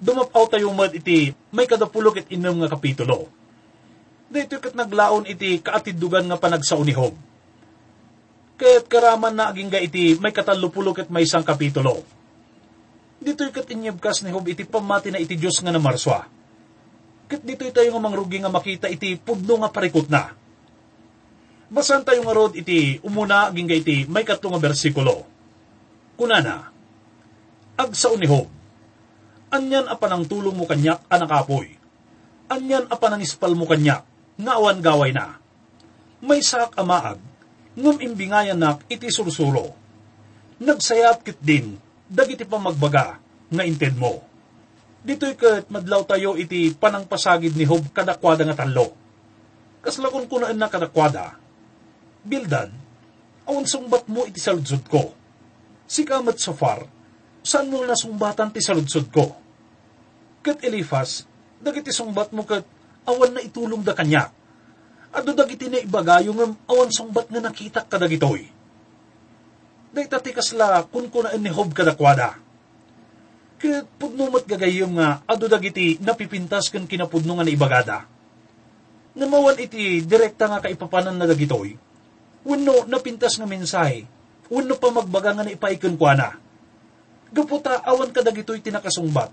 Dumapaw 0.00 0.48
tayo 0.48 0.72
mat 0.72 0.96
iti 0.96 1.36
may 1.52 1.68
kadapulo 1.68 2.08
ket 2.08 2.24
inom 2.32 2.64
nga 2.64 2.72
kapitulo. 2.72 3.28
Dito 4.32 4.56
kat 4.64 4.72
naglaon 4.72 5.28
iti 5.28 5.60
kaatidugan 5.60 6.24
nga 6.24 6.40
panagsaunihog. 6.40 7.12
Ket 8.54 8.86
karaman 8.86 9.34
na 9.34 9.50
aging 9.50 9.70
iti 9.82 10.14
may 10.22 10.30
katalupulo 10.30 10.94
ket 10.94 11.10
may 11.10 11.26
isang 11.26 11.42
kapitulo. 11.42 12.06
Dito 13.18 13.42
kat 13.50 13.66
inyabkas 13.72 14.22
ni 14.22 14.30
Hob 14.30 14.46
iti 14.46 14.62
pamati 14.68 15.10
na 15.10 15.18
iti 15.18 15.34
Diyos 15.34 15.58
nga 15.58 15.74
namarswa. 15.74 16.28
Ket 17.26 17.42
dito 17.42 17.66
tayo 17.72 17.90
nga 17.90 18.02
mangrugi 18.04 18.38
nga 18.38 18.52
makita 18.52 18.86
iti 18.86 19.16
pudno 19.16 19.58
nga 19.64 19.72
parikot 19.72 20.06
na 20.12 20.44
Basan 21.74 22.06
tayo 22.06 22.22
nga 22.22 22.36
rod 22.36 22.54
iti 22.54 23.02
umuna 23.02 23.50
aging 23.50 23.66
iti 23.72 23.96
may 24.06 24.22
katlo 24.22 24.54
nga 24.54 24.62
bersikulo. 24.62 25.26
Kunana, 26.14 26.70
Agsa 27.74 28.14
unihob, 28.14 28.46
anyan 29.50 29.90
apan 29.90 30.14
ang 30.14 30.24
tulong 30.30 30.54
mo 30.54 30.62
kanyak 30.70 31.02
anak 31.10 31.34
apoy. 31.34 31.74
Anyan 32.46 32.86
apan 32.86 33.18
ang 33.18 33.22
ispal 33.26 33.58
mo 33.58 33.66
kanyak, 33.66 34.06
nga 34.38 34.52
awan 34.54 34.78
gaway 34.78 35.10
na. 35.10 35.42
May 36.22 36.38
sak 36.46 36.78
amaag, 36.78 37.18
ngum 37.74 37.98
imbingayan 37.98 38.58
nak 38.58 38.86
iti 38.86 39.10
sursuro. 39.10 39.74
Nagsayat 40.62 41.26
kit 41.26 41.38
din, 41.42 41.74
dagiti 42.06 42.46
pa 42.46 42.62
magbaga, 42.62 43.18
nga 43.50 43.62
inted 43.66 43.98
mo. 43.98 44.22
Dito'y 45.04 45.34
kat 45.36 45.68
madlaw 45.68 46.06
tayo 46.08 46.38
iti 46.38 46.72
panang 46.72 47.04
pasagid 47.04 47.52
ni 47.58 47.68
Hob 47.68 47.92
kadakwada 47.92 48.46
nga 48.46 48.64
talo. 48.64 48.94
Kaslakon 49.84 50.24
ko 50.30 50.40
na 50.40 50.56
na 50.56 50.72
kadakwada, 50.72 51.36
Bildan, 52.24 52.72
awan 53.44 53.68
sumbat 53.68 54.08
mo 54.08 54.24
iti 54.24 54.40
saludsod 54.40 54.88
ko. 54.88 55.12
Si 55.84 56.08
Kamat 56.08 56.40
Safar, 56.40 56.88
saan 57.44 57.68
mo 57.68 57.84
nasumbatan 57.84 58.48
ti 58.48 58.64
saludsod 58.64 59.12
ko? 59.12 59.36
Kat 60.40 60.64
Elifas, 60.64 61.28
dagiti 61.60 61.92
sumbat 61.92 62.32
mo 62.32 62.48
kat 62.48 62.64
awan 63.04 63.36
na 63.36 63.44
itulong 63.44 63.84
da 63.84 63.92
kanya. 63.92 64.32
Ado 65.14 65.30
dagiti 65.30 65.70
na 65.70 65.78
ibagayo 65.78 66.34
ng 66.34 66.66
awan 66.66 66.90
sumbat 66.90 67.30
nga 67.30 67.38
nakita 67.38 67.80
ka 67.86 67.96
dagitoy. 67.96 68.50
Dayta 69.94 70.18
ti 70.18 70.34
kasla 70.34 70.82
kun 70.90 71.06
kuna 71.06 71.30
ni 71.38 71.50
Hob 71.54 71.70
kadakwada. 71.70 72.34
Kat 73.62 73.86
pudnumat 73.96 74.42
gagayom 74.42 74.98
nga 74.98 75.22
ado 75.24 75.46
dagiti 75.46 76.02
napipintas 76.02 76.66
kan 76.66 76.84
kinapudno 76.90 77.38
nga 77.38 77.46
na 77.46 77.54
ibagada. 77.54 77.98
Namawan 79.14 79.62
iti 79.62 80.02
direkta 80.02 80.50
nga 80.50 80.58
kaipapanan 80.58 81.14
na 81.14 81.30
dagitoy 81.30 81.78
Uno 82.44 82.84
napintas 82.84 83.40
nga 83.40 83.48
mensahe, 83.48 84.04
uno 84.52 84.76
pa 84.76 84.92
magbaga 84.92 85.32
nga 85.32 85.44
naipaikan 85.48 85.96
kwa 85.96 86.12
na. 86.12 86.28
Gaputa, 87.32 87.80
awan 87.80 88.12
ka 88.12 88.20
dagito'y 88.20 88.60
tinakasungbat. 88.60 89.32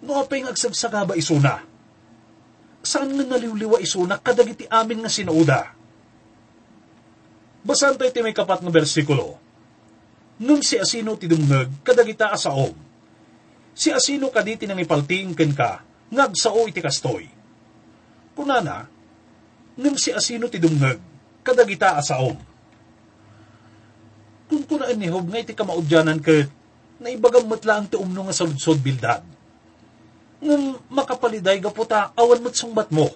No 0.00 0.16
apay 0.16 0.40
nga 0.40 0.50
agsagsaka 0.56 1.12
ba 1.12 1.14
isuna? 1.14 1.60
Saan 2.88 3.12
nga 3.12 3.36
naliwliwa 3.36 3.84
isuna 3.84 4.16
kadagiti 4.16 4.64
amin 4.64 5.04
nga 5.04 5.12
sinauda? 5.12 5.60
Basan 7.60 8.00
tayo 8.00 8.08
ti 8.08 8.24
may 8.24 8.32
kapat 8.32 8.64
ng 8.64 8.72
bersikulo. 8.72 9.36
Nung 10.40 10.64
si 10.64 10.80
asino 10.80 11.20
ti 11.20 11.28
dumngag, 11.28 11.84
kadagita 11.84 12.32
asaom. 12.32 12.72
Si 13.76 13.92
asino 13.92 14.32
kaditi 14.32 14.64
nang 14.64 14.80
ipalting 14.80 15.36
ken 15.36 15.52
ka, 15.52 15.84
ngagsao 16.08 16.64
iti 16.64 16.80
kastoy. 16.80 17.28
Kunana, 18.32 18.88
nung 19.76 20.00
si 20.00 20.08
asino 20.08 20.48
ti 20.48 20.56
dumngag, 20.56 20.96
kadagita 21.44 22.00
asaom. 22.00 22.40
Kung 24.48 24.64
kunaan 24.64 24.96
ni 24.96 25.12
Hob 25.12 25.28
nga 25.28 25.44
iti 25.44 25.52
kamaudyanan 25.52 26.24
ket, 26.24 26.48
na 27.04 27.12
ibagam 27.12 27.44
matla 27.44 27.84
ang 27.84 27.86
ti 27.92 28.00
umno 28.00 28.24
nga 28.24 28.32
saludsod 28.32 28.80
bildad. 28.80 29.20
Ngam 30.38 30.78
makapaliday 30.94 31.58
gaputa 31.58 32.14
awan 32.14 32.38
mo't 32.38 32.54
sungbat 32.54 32.94
mo. 32.94 33.10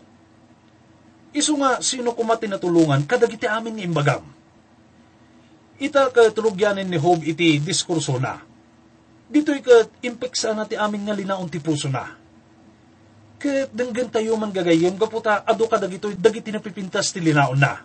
Isu 1.33 1.55
nga 1.63 1.79
sino 1.81 2.13
kumati 2.13 2.51
natulungan 2.51 3.07
kadagiti 3.07 3.47
amin 3.47 3.79
nga 3.79 3.87
imbagam. 3.87 4.25
Ita 5.79 6.11
ka 6.11 6.29
tulugyanin 6.35 6.87
ni 6.87 6.99
Hob 6.99 7.23
iti 7.23 7.63
diskurso 7.63 8.19
na. 8.19 8.43
Dito'y 9.33 9.65
kat 9.65 9.89
impeksa 10.05 10.53
na 10.53 10.69
ti 10.69 10.77
amin 10.77 11.09
nga 11.09 11.17
linaon 11.17 11.49
ti 11.49 11.57
puso 11.57 11.89
na. 11.89 12.05
Kat 13.41 13.73
denggan 13.73 14.13
tayo 14.13 14.37
man 14.37 14.53
gagayem 14.53 14.99
gaputa 14.99 15.41
ado 15.47 15.65
ka 15.71 15.81
dagito'y 15.81 16.21
dagiti 16.21 16.53
napipintas 16.53 17.15
ti 17.15 17.23
linaon 17.23 17.57
na. 17.57 17.81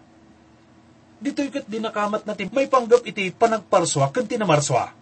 Dito'y 1.23 1.49
kat 1.53 1.65
dinakamat 1.69 2.25
natin 2.25 2.51
may 2.51 2.67
panggap 2.67 3.05
iti 3.05 3.31
panagparswa 3.31 4.11
kan 4.11 4.27
tinamarswa. 4.27 4.96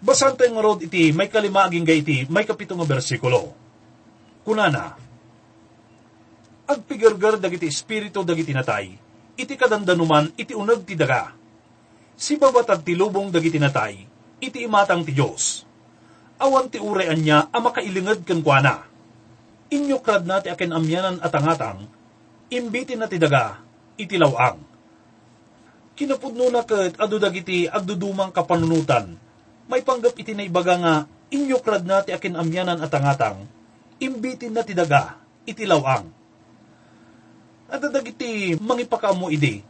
Basan 0.00 0.34
tayo 0.34 0.50
nga 0.54 0.64
rod 0.64 0.80
iti 0.82 1.14
may 1.14 1.30
kalima 1.30 1.68
aging 1.68 1.86
iti 1.86 2.26
may 2.32 2.42
kapitong 2.42 2.82
nga 2.82 2.90
bersikulo. 2.96 3.54
Kunana, 4.44 4.92
agpigargar 6.68 7.40
dagiti 7.40 7.68
espiritu 7.68 8.24
dagiti 8.24 8.52
natay, 8.52 8.92
iti 9.36 9.54
kadandanuman 9.56 10.32
iti 10.36 10.52
unag 10.52 10.84
ti 10.84 10.96
daga. 10.96 11.32
Si 12.14 12.36
babatag 12.36 12.84
ti 12.84 12.92
lubong 12.94 13.32
dagiti 13.32 13.56
natay, 13.56 14.04
iti 14.40 14.64
imatang 14.64 15.02
ti 15.02 15.12
Diyos. 15.16 15.64
Awan 16.38 16.68
ti 16.68 16.76
urean 16.82 17.18
niya 17.18 17.48
ang 17.48 17.62
makailingad 17.64 18.26
kan 18.26 18.44
kuana. 18.44 18.84
Inyo 19.72 19.98
krad 20.04 20.28
na 20.28 20.44
ti 20.44 20.52
akin 20.52 20.76
amyanan 20.76 21.16
at 21.24 21.32
angatang, 21.32 21.88
imbitin 22.52 23.00
na 23.00 23.08
ti 23.08 23.16
daga, 23.16 23.64
iti 23.96 24.20
lawang. 24.20 24.60
Kinapudno 25.94 26.50
na 26.50 26.66
kat 26.66 26.98
adu 27.00 27.16
dagiti 27.22 27.70
agdudumang 27.70 28.34
kapanunutan, 28.34 29.14
may 29.68 29.80
panggap 29.80 30.12
iti 30.16 30.36
naibaga 30.36 30.74
nga, 30.76 30.94
inyo 31.32 31.58
krad 31.60 31.84
na 31.88 32.04
ti 32.04 32.12
akin 32.12 32.36
amyanan 32.36 32.80
at 32.84 32.92
angatang, 32.92 33.48
imbitin 33.98 34.52
na 34.52 34.62
ti 34.62 34.76
daga, 34.76 35.16
iti 35.48 35.64
lawang. 35.64 36.08
At 37.68 37.80
dagiti 37.80 38.54
mangipakamo 38.60 39.32
idi, 39.32 39.64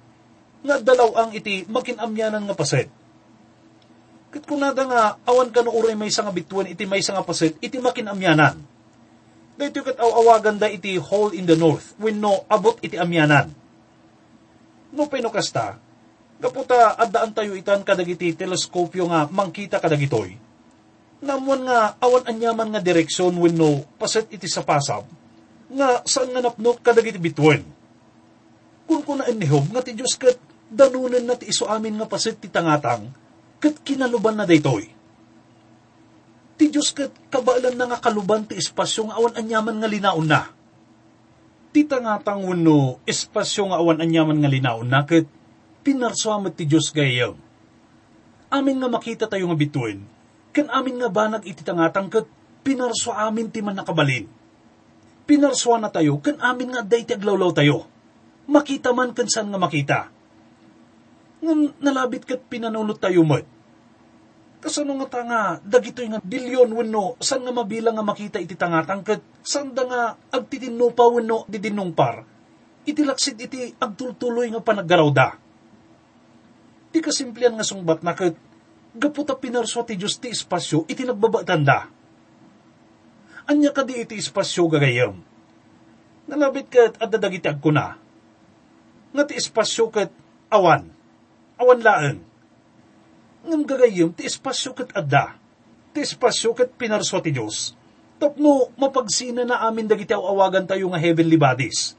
nga 0.65 0.81
dalaw 0.81 1.15
ang 1.21 1.31
iti 1.37 1.63
makinamyanan 1.69 2.43
nga 2.49 2.57
paset. 2.57 2.89
Kat 4.35 4.43
kunada 4.49 4.83
nga, 4.83 5.03
awan 5.29 5.55
ka 5.55 5.63
no 5.63 5.71
uray 5.71 5.95
may 5.95 6.11
nga 6.11 6.35
bituan 6.35 6.67
iti 6.67 6.89
may 6.89 7.05
nga 7.05 7.23
paset, 7.23 7.55
iti 7.63 7.79
makinamyanan. 7.79 8.59
Dito 9.55 9.87
kat 9.87 9.95
awagan 10.03 10.59
da 10.59 10.67
iti 10.67 10.99
hole 10.99 11.39
in 11.39 11.47
the 11.47 11.55
north, 11.55 11.95
when 12.03 12.19
no 12.19 12.43
abot 12.51 12.75
iti 12.83 12.99
amyanan. 12.99 13.55
No 14.91 15.07
pinokasta, 15.07 15.79
kaputa 16.43 16.99
addaan 16.99 17.35
tayo 17.35 17.55
itan 17.55 17.83
kadagiti 17.87 18.35
teleskopyo 18.35 19.11
nga 19.11 19.27
mangkita 19.31 19.79
kadagitoy. 19.79 20.37
Namuan 21.25 21.65
nga 21.65 21.97
awan 22.03 22.29
anyaman 22.29 22.69
nga 22.75 22.85
direksyon 22.85 23.33
when 23.41 23.57
no 23.57 23.81
paset 23.97 24.29
iti 24.29 24.45
sa 24.45 24.61
pasab, 24.61 25.09
nga 25.73 26.05
saan 26.05 26.31
nga 26.37 26.45
napnok 26.45 26.85
kadagiti 26.85 27.17
bituan. 27.17 27.65
Kung 28.85 29.01
kunaan 29.01 29.41
ni 29.41 29.49
Hob, 29.49 29.73
nga 29.73 29.81
ti 29.81 29.97
Diyos 29.97 30.21
kat 30.21 30.37
danunan 30.69 31.25
na 31.25 31.41
ti 31.41 31.49
iso 31.49 31.65
amin 31.65 31.97
nga 31.97 32.05
pasit 32.05 32.37
ti 32.37 32.53
tangatang, 32.53 33.09
kat 33.57 33.81
kinaluban 33.81 34.37
na 34.37 34.45
daytoy. 34.45 34.85
Ti 36.61 36.65
Diyos 36.69 36.93
kat 36.93 37.11
kabalan 37.33 37.73
na 37.73 37.89
nga 37.89 37.99
kaluban 38.05 38.45
ti 38.45 38.61
espasyo 38.61 39.09
nga 39.09 39.17
awan 39.17 39.41
anyaman 39.41 39.81
nga 39.81 39.89
linaon 39.89 40.29
na. 40.29 40.53
Ti 41.73 41.89
tangatang 41.89 42.45
wano 42.45 43.01
espasyo 43.09 43.73
nga 43.73 43.81
awan 43.81 44.05
anyaman 44.05 44.39
nga 44.45 44.53
linaon 44.53 44.85
na, 44.85 45.09
kat 45.09 45.25
pinarsuamat 45.85 46.57
ti 46.57 46.65
Diyos 46.65 46.89
gayam. 46.91 47.37
Amin 48.49 48.81
nga 48.81 48.89
makita 48.89 49.29
tayo 49.29 49.45
nga 49.53 49.59
bituin, 49.59 50.01
kan 50.57 50.73
amin 50.73 51.05
nga 51.05 51.13
banag 51.13 51.45
iti 51.45 51.61
tangatang 51.61 52.09
kat 52.09 52.25
pinarswa 52.65 53.29
amin 53.29 53.53
ti 53.53 53.61
man 53.61 53.77
nakabalin. 53.77 54.25
Pinarswa 55.29 55.77
na 55.81 55.93
tayo, 55.93 56.17
kan 56.25 56.41
amin 56.41 56.73
nga 56.73 56.83
day 56.85 57.05
ti 57.05 57.13
aglawlaw 57.13 57.53
tayo. 57.53 57.85
Makita 58.49 58.97
man 58.97 59.13
kan 59.13 59.29
saan 59.29 59.53
nga 59.53 59.61
makita 59.61 60.01
nga 61.45 61.55
nalabit 61.85 62.25
kat 62.25 62.41
pinanunot 62.49 62.97
tayo 62.97 63.21
mat. 63.21 63.45
Kasano 64.65 64.97
nga 64.97 65.21
tanga, 65.21 65.61
dagitoy 65.61 66.09
nga 66.09 66.25
bilyon 66.25 66.73
wano, 66.73 67.21
san 67.21 67.45
nga 67.45 67.53
mabilang 67.53 68.01
nga 68.01 68.07
makita 68.07 68.41
iti 68.41 68.57
tangatang 68.57 69.05
kat, 69.05 69.21
san 69.45 69.77
da 69.77 69.85
nga 69.85 70.03
agtitinno 70.33 70.89
pa 70.97 71.05
wano 71.05 71.45
didinong 71.45 71.93
par, 71.93 72.25
iti 72.89 73.05
laksid 73.05 73.37
iti 73.45 73.77
agtultuloy 73.77 74.49
nga 74.49 74.65
panaggaraw 74.65 75.09
da. 75.13 75.44
Kasimplian 77.05 77.53
nga 77.61 77.69
sungbat 77.69 78.01
na 78.01 78.17
kat, 78.17 78.33
gaputa 78.97 79.37
pinarswa 79.37 79.85
ti 79.85 80.01
Diyos 80.01 80.17
ti 80.17 80.33
espasyo, 80.33 80.89
iti 80.89 81.05
nagbabatan 81.05 81.61
da. 81.61 81.85
Anya 83.45 83.77
ka 83.77 83.85
di 83.85 84.01
iti 84.01 84.17
espasyo 84.17 84.65
gagayam. 84.73 85.21
Nalabit 86.25 86.73
kat 86.73 86.97
adadagiti 86.97 87.45
agko 87.45 87.69
na. 87.69 88.01
Nga 89.13 89.23
ti 89.29 89.35
espasyo 89.37 89.93
kat 89.93 90.09
awan 90.49 90.95
awan 91.59 91.81
laan. 91.81 92.17
Ngam 93.45 93.63
gagayom, 93.69 94.11
ti 94.17 94.25
espasyo 94.25 94.73
kat 94.73 94.91
adda, 94.97 95.37
ti 95.93 96.01
espasyo 96.01 96.57
kat 96.57 96.73
pinarswa 96.75 97.21
ti 97.21 97.31
Diyos. 97.31 97.77
Tapno, 98.17 98.73
mapagsina 98.81 99.45
na 99.45 99.61
amin 99.69 99.85
dagiti 99.85 100.17
awagan 100.17 100.65
tayo 100.65 100.89
nga 100.89 101.03
heavenly 101.03 101.37
bodies. 101.37 101.93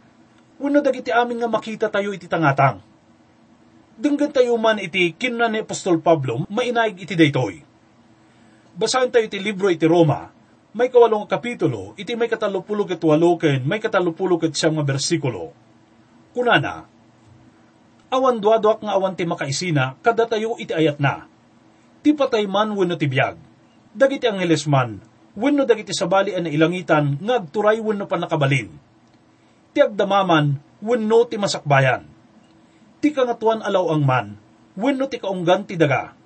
Wano 0.57 0.79
dagiti 0.81 1.11
amin 1.11 1.43
nga 1.43 1.49
makita 1.51 1.87
tayo 1.91 2.15
iti 2.15 2.25
tangatang. 2.25 2.81
Denggan 3.95 4.35
tayo 4.35 4.59
man 4.59 4.75
iti 4.83 5.15
kinuna 5.15 5.47
ni 5.47 5.63
Apostol 5.63 6.03
Pablo, 6.03 6.43
mainaig 6.51 6.99
iti 6.99 7.15
daytoy. 7.15 7.63
Basahin 8.75 9.07
tayo 9.07 9.23
iti 9.23 9.39
libro 9.39 9.71
iti 9.71 9.87
Roma, 9.87 10.35
may 10.75 10.91
kawalong 10.91 11.23
kapitulo, 11.31 11.95
iti 11.95 12.11
may 12.19 12.27
katalupulog 12.27 12.91
at 12.91 12.99
waloken, 12.99 13.63
may 13.63 13.79
katalupulog 13.79 14.43
at 14.43 14.51
siyang 14.51 14.83
bersikulo. 14.83 15.55
Kunana, 16.35 16.83
awan 18.11 18.43
duaduak 18.43 18.83
nga 18.83 18.99
awan 18.99 19.15
ti 19.15 19.23
makaisina, 19.23 19.95
kada 20.03 20.27
tayo 20.27 20.59
iti 20.59 20.75
ayat 20.75 20.99
na. 20.99 21.31
Ti 22.03 22.11
patay 22.11 22.51
man 22.51 22.75
wenno 22.75 22.99
ti 22.99 23.07
biyag. 23.07 23.39
Dagiti 23.95 24.27
angeles 24.27 24.67
man, 24.67 24.99
wenno 25.39 25.63
dagiti 25.63 25.95
sabali 25.95 26.35
an 26.35 26.51
ilangitan, 26.51 27.15
nga 27.23 27.39
agturay 27.39 27.79
wenno 27.79 28.11
pa 28.11 28.19
nakabalin. 28.19 28.75
Ti 29.71 29.87
agdamaman, 29.87 30.59
wenno 30.83 31.23
ti 31.31 31.39
masakbayan. 31.39 32.14
Ti 33.05 33.13
kangatuan 33.13 33.61
alaw 33.61 33.93
ang 33.93 34.01
man, 34.01 34.33
wenno 34.73 35.05
ti 35.05 35.21
kaunggan 35.21 35.69
ti 35.69 35.77
daga. 35.77 36.17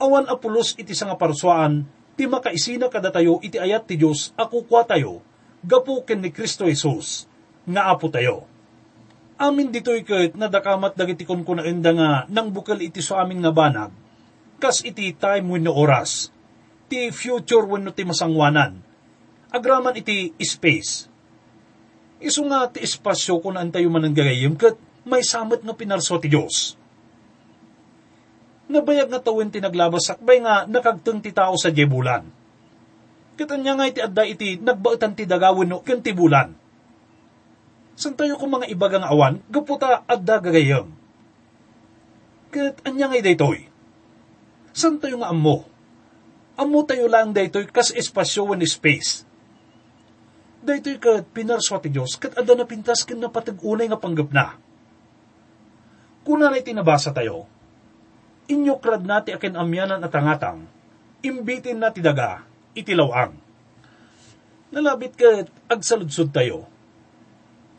Awan 0.00 0.24
apulos 0.24 0.72
iti 0.80 0.96
sanga 0.96 1.20
parswaan, 1.20 1.84
ti 2.16 2.24
makaisina 2.24 2.88
kada 2.88 3.12
tayo 3.12 3.44
iti 3.44 3.60
ayat 3.60 3.84
ti 3.84 4.00
Diyos, 4.00 4.32
ako 4.40 4.64
kwa 4.64 4.88
tayo, 4.88 5.20
gapu 5.60 6.00
ken 6.08 6.24
ni 6.24 6.32
Kristo 6.32 6.64
Jesus, 6.64 7.28
nga 7.68 7.92
apo 7.92 8.08
tayo 8.08 8.48
amin 9.38 9.70
dito'y 9.70 10.02
ket 10.02 10.34
nadakamat 10.34 10.98
dagiti 10.98 11.22
kon 11.22 11.62
enda 11.62 11.94
nga 11.94 12.10
nang 12.26 12.50
bukal 12.50 12.82
iti 12.82 12.98
so 12.98 13.14
amin 13.14 13.38
nga 13.40 13.54
banag. 13.54 13.94
Kas 14.58 14.82
iti 14.82 15.14
time 15.14 15.46
wenno 15.54 15.70
oras. 15.70 16.34
Ti 16.90 17.14
future 17.14 17.62
wenno 17.62 17.94
ti 17.94 18.02
masangwanan. 18.02 18.82
Agraman 19.54 19.94
iti 19.94 20.34
space. 20.42 21.06
Isu 22.18 22.42
nga 22.50 22.66
ti 22.66 22.82
espasyo 22.82 23.38
kun 23.38 23.54
antayo 23.54 23.86
man 23.86 24.02
ang 24.02 24.18
gagayim 24.18 24.58
ket 24.58 24.74
may 25.08 25.24
samot 25.24 25.64
nga 25.64 25.72
pinarso 25.72 26.20
ti 26.20 26.28
Dios. 26.28 26.76
Nabayag 28.68 29.08
nga 29.08 29.24
tawin 29.24 29.48
ti 29.48 29.64
naglabas 29.64 30.12
sakbay 30.12 30.44
nga 30.44 30.68
nakagteng 30.68 31.24
ti 31.24 31.32
tao 31.32 31.56
sa 31.56 31.72
jebulan. 31.72 32.28
Katanya 33.40 33.80
nga 33.80 33.88
iti 33.88 34.04
adda 34.04 34.22
iti 34.28 34.60
nagbaetan 34.60 35.16
ti 35.16 35.24
dagawin 35.24 35.72
no 35.72 35.80
ken 35.80 36.04
ti 36.04 36.12
bulan 36.12 36.68
San 37.98 38.14
tayo 38.14 38.38
kung 38.38 38.54
mga 38.54 38.70
ibagang 38.70 39.02
awan, 39.02 39.42
gaputa 39.50 40.06
adda 40.06 40.38
gagayam. 40.38 40.94
Kat 42.54 42.78
anya 42.86 43.10
ngay 43.10 43.26
daytoy. 43.26 43.66
San 44.70 45.02
tayo 45.02 45.18
nga 45.18 45.34
amo? 45.34 45.66
Amo 46.54 46.86
tayo 46.86 47.10
lang 47.10 47.34
daytoy 47.34 47.66
kas 47.66 47.90
espasyo 47.90 48.54
wan 48.54 48.62
space. 48.62 49.26
Daytoy 50.62 51.02
kat 51.02 51.26
pinarswa 51.34 51.82
ti 51.82 51.90
Diyos, 51.90 52.14
kat 52.22 52.38
adda 52.38 52.54
na 52.54 52.70
pintas 52.70 53.02
kin 53.02 53.18
na 53.18 53.34
patag-unay 53.34 53.90
nga 53.90 53.98
panggap 53.98 54.30
na. 54.30 54.54
Kuna 56.28 56.52
na 56.52 56.60
itinabasa 56.60 57.08
tayo, 57.16 57.48
inyo 58.52 58.76
krad 58.84 59.00
nati 59.00 59.32
akin 59.32 59.56
amyanan 59.56 60.04
at 60.04 60.12
angatang, 60.12 60.68
imbitin 61.24 61.80
na 61.80 61.88
ti 61.88 62.04
daga, 62.04 62.44
itilawang. 62.76 63.32
Nalabit 64.68 65.16
ka 65.16 65.48
agsaludsod 65.72 66.28
tayo. 66.28 66.68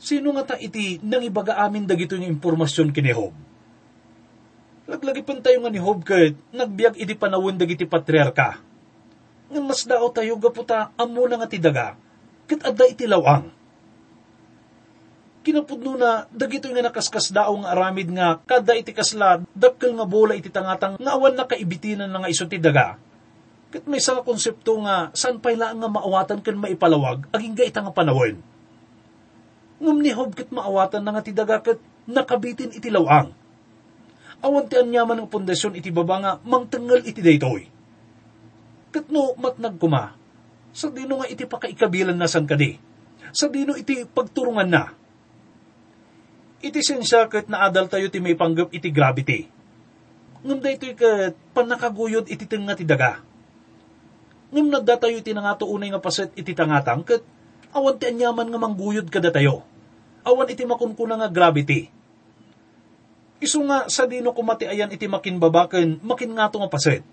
Sino 0.02 0.34
nga 0.34 0.50
ta 0.50 0.56
iti 0.58 0.98
nang 1.06 1.22
ibaga 1.22 1.62
amin 1.62 1.86
dagito 1.86 2.18
yung 2.18 2.26
impormasyon 2.26 2.90
kini 2.90 3.14
Hob? 3.14 3.38
Laglagi 4.90 5.22
pa 5.22 5.38
tayo 5.46 5.62
nga 5.62 5.70
ni 5.70 5.78
Hob 5.78 6.02
kat 6.02 6.34
nagbiag 6.50 6.98
iti 6.98 7.14
panawin 7.14 7.62
dagiti 7.62 7.86
patriarka. 7.86 8.58
Nga 9.54 9.62
mas 9.62 9.86
dao 9.86 10.10
tayo 10.10 10.42
gaputa 10.42 10.90
amo 10.98 11.22
na 11.30 11.38
nga 11.38 11.46
ti 11.46 11.62
daga, 11.62 11.94
kat 12.50 12.66
adda 12.66 12.90
iti 12.90 13.06
lawang. 13.06 13.59
Kinapudno 15.40 15.96
na 15.96 16.28
dagito 16.36 16.68
nga 16.68 16.84
nakaskas 16.84 17.32
dao 17.32 17.56
nga 17.64 17.72
aramid 17.72 18.12
nga 18.12 18.44
kada 18.44 18.76
iti 18.76 18.92
kasla 18.92 19.40
dakkel 19.56 19.96
nga 19.96 20.04
bola 20.04 20.36
iti 20.36 20.52
tangatang 20.52 21.00
nga 21.00 21.12
awan 21.16 21.36
na 21.36 21.48
kaibitinan 21.48 22.12
na 22.12 22.20
nga 22.20 22.32
iso 22.32 22.44
ti 22.44 22.60
daga 22.60 23.00
Kat 23.70 23.86
may 23.86 24.02
sa 24.02 24.18
konsepto 24.26 24.82
nga, 24.82 25.14
saan 25.14 25.38
pa 25.38 25.54
ilaan 25.54 25.78
nga 25.78 25.94
maawatan 25.94 26.42
kan 26.42 26.58
maipalawag, 26.58 27.30
aging 27.30 27.54
ga 27.54 27.70
itang 27.70 27.94
panawin. 27.94 28.42
Ngum 29.78 30.02
ni 30.02 30.10
Hob 30.10 30.34
kat 30.34 30.50
maawatan 30.50 31.06
na 31.06 31.14
nga 31.14 31.22
ti 31.22 31.32
daga 31.38 31.62
kat 31.62 31.78
nakabitin 32.10 32.74
iti 32.74 32.90
lawang. 32.90 33.30
Awan 34.42 34.66
ti 34.66 34.74
anyaman 34.74 35.22
ng 35.22 35.30
pundasyon 35.30 35.78
iti 35.78 35.94
baba 35.94 36.18
nga 36.18 36.32
mangtengal 36.42 37.06
iti 37.06 37.22
daytoy. 37.22 37.70
Kat 38.90 39.06
no 39.14 39.38
matnag 39.38 39.78
kuma, 39.78 40.18
sa 40.74 40.90
dino 40.90 41.22
nga 41.22 41.30
iti 41.30 41.46
pakaikabilan 41.46 42.18
na 42.18 42.26
san 42.26 42.50
kadi. 42.50 42.74
Sa 43.30 43.54
dino 43.54 43.78
iti 43.78 44.02
pagturungan 44.02 44.66
na. 44.66 44.90
Iti 46.60 46.80
sensya 46.84 47.32
kat 47.32 47.48
naadal 47.48 47.88
tayo 47.88 48.12
ti 48.12 48.20
may 48.20 48.36
panggap 48.36 48.72
iti 48.76 48.92
gravity. 48.92 49.48
Ngum 50.44 50.60
daytoy 50.60 50.96
kat 50.96 51.36
panakaguyod 51.56 52.28
iti 52.28 52.46
nga 52.48 52.76
ti 52.76 52.84
daga 52.88 53.30
ngem 54.50 54.68
nagdatayo 54.70 55.22
iti 55.22 55.32
nga 55.34 55.54
unay 55.62 55.94
nga 55.94 56.02
paset 56.02 56.34
iti 56.34 56.58
tangatang 56.58 57.06
ket 57.06 57.22
awan 57.70 58.02
ti 58.02 58.10
anyaman 58.10 58.50
nga 58.50 58.60
mangguyod 58.62 59.08
kada 59.14 59.30
tayo. 59.30 59.62
Awan 60.26 60.50
iti 60.50 60.66
makunkuna 60.66 61.16
nga 61.22 61.30
gravity. 61.30 61.88
Isu 63.40 63.64
nga 63.70 63.88
sa 63.88 64.10
dino 64.10 64.34
kumati 64.36 64.68
ayan 64.68 64.92
iti 64.92 65.06
makinbabaken 65.06 66.02
makin 66.02 66.34
nga 66.34 66.50
nga 66.50 66.70
paset. 66.70 67.06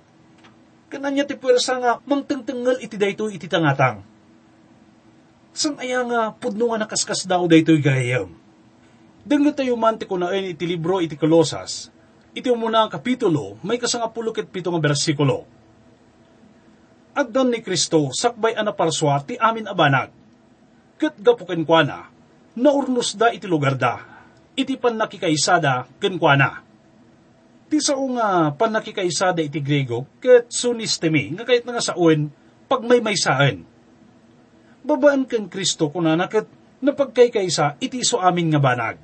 Kananya 0.88 1.28
ti 1.28 1.36
pwersa 1.36 1.76
nga 1.78 1.92
mangtengtengal 2.08 2.80
iti 2.80 2.96
dayto 2.96 3.28
iti 3.28 3.46
tangatang. 3.46 4.00
San 5.52 5.76
aya 5.76 6.02
nga 6.08 6.20
pudno 6.32 6.72
nga 6.72 6.82
nakaskas 6.82 7.28
daw 7.28 7.44
daytoy 7.44 7.84
gayam. 7.84 8.32
Denglo 9.26 9.50
tayo 9.50 9.74
man 9.74 9.98
ti 9.98 10.06
kunain 10.06 10.54
iti 10.54 10.62
libro 10.70 11.02
iti 11.02 11.18
Kolosas, 11.18 11.90
iti 12.30 12.46
umuna 12.46 12.86
kapitulo, 12.86 13.58
may 13.66 13.74
kasangapulo 13.74 14.30
ket 14.30 14.46
pito 14.46 14.70
nga 14.70 14.78
bersikulo 14.78 15.56
agdan 17.16 17.48
ni 17.48 17.64
Kristo 17.64 18.12
sakbay 18.12 18.52
ana 18.52 18.76
parswa 18.76 19.16
ti 19.24 19.40
amin 19.40 19.64
abanag. 19.64 20.12
Kat 21.00 21.16
gapuken 21.16 21.64
kwa 21.64 21.80
na, 21.80 21.98
naurnos 22.60 23.16
da 23.16 23.32
iti 23.32 23.48
lugar 23.48 23.80
da, 23.80 24.04
iti 24.52 24.76
panakikaisada 24.76 25.88
ken 25.96 26.20
kwa 26.20 26.36
na. 26.36 26.50
Ti 27.66 27.80
sao 27.80 28.04
nga 28.12 28.52
panakikaisada 28.52 29.40
iti 29.40 29.64
Grego, 29.64 30.04
ket 30.20 30.52
sunistemi, 30.52 31.32
nga 31.32 31.48
kahit 31.48 31.64
nga 31.64 31.82
sauen, 31.82 32.28
pag 32.68 32.84
may 32.84 33.00
maysaan. 33.00 33.64
Babaan 34.86 35.26
ken 35.26 35.48
Kristo 35.48 35.88
kunana 35.88 36.28
ket 36.28 36.46
napagkaykaisa 36.84 37.80
iti 37.80 38.04
iso 38.04 38.20
amin 38.20 38.52
nga 38.52 38.60
banag. 38.60 38.96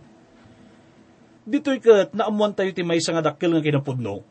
Dito'y 1.43 1.83
kat 1.83 2.15
naamuan 2.15 2.55
tayo 2.55 2.71
ti 2.71 2.87
maysa 2.87 3.11
nga 3.11 3.35
dakkel 3.35 3.51
nga 3.51 3.65
kinapudno, 3.65 4.23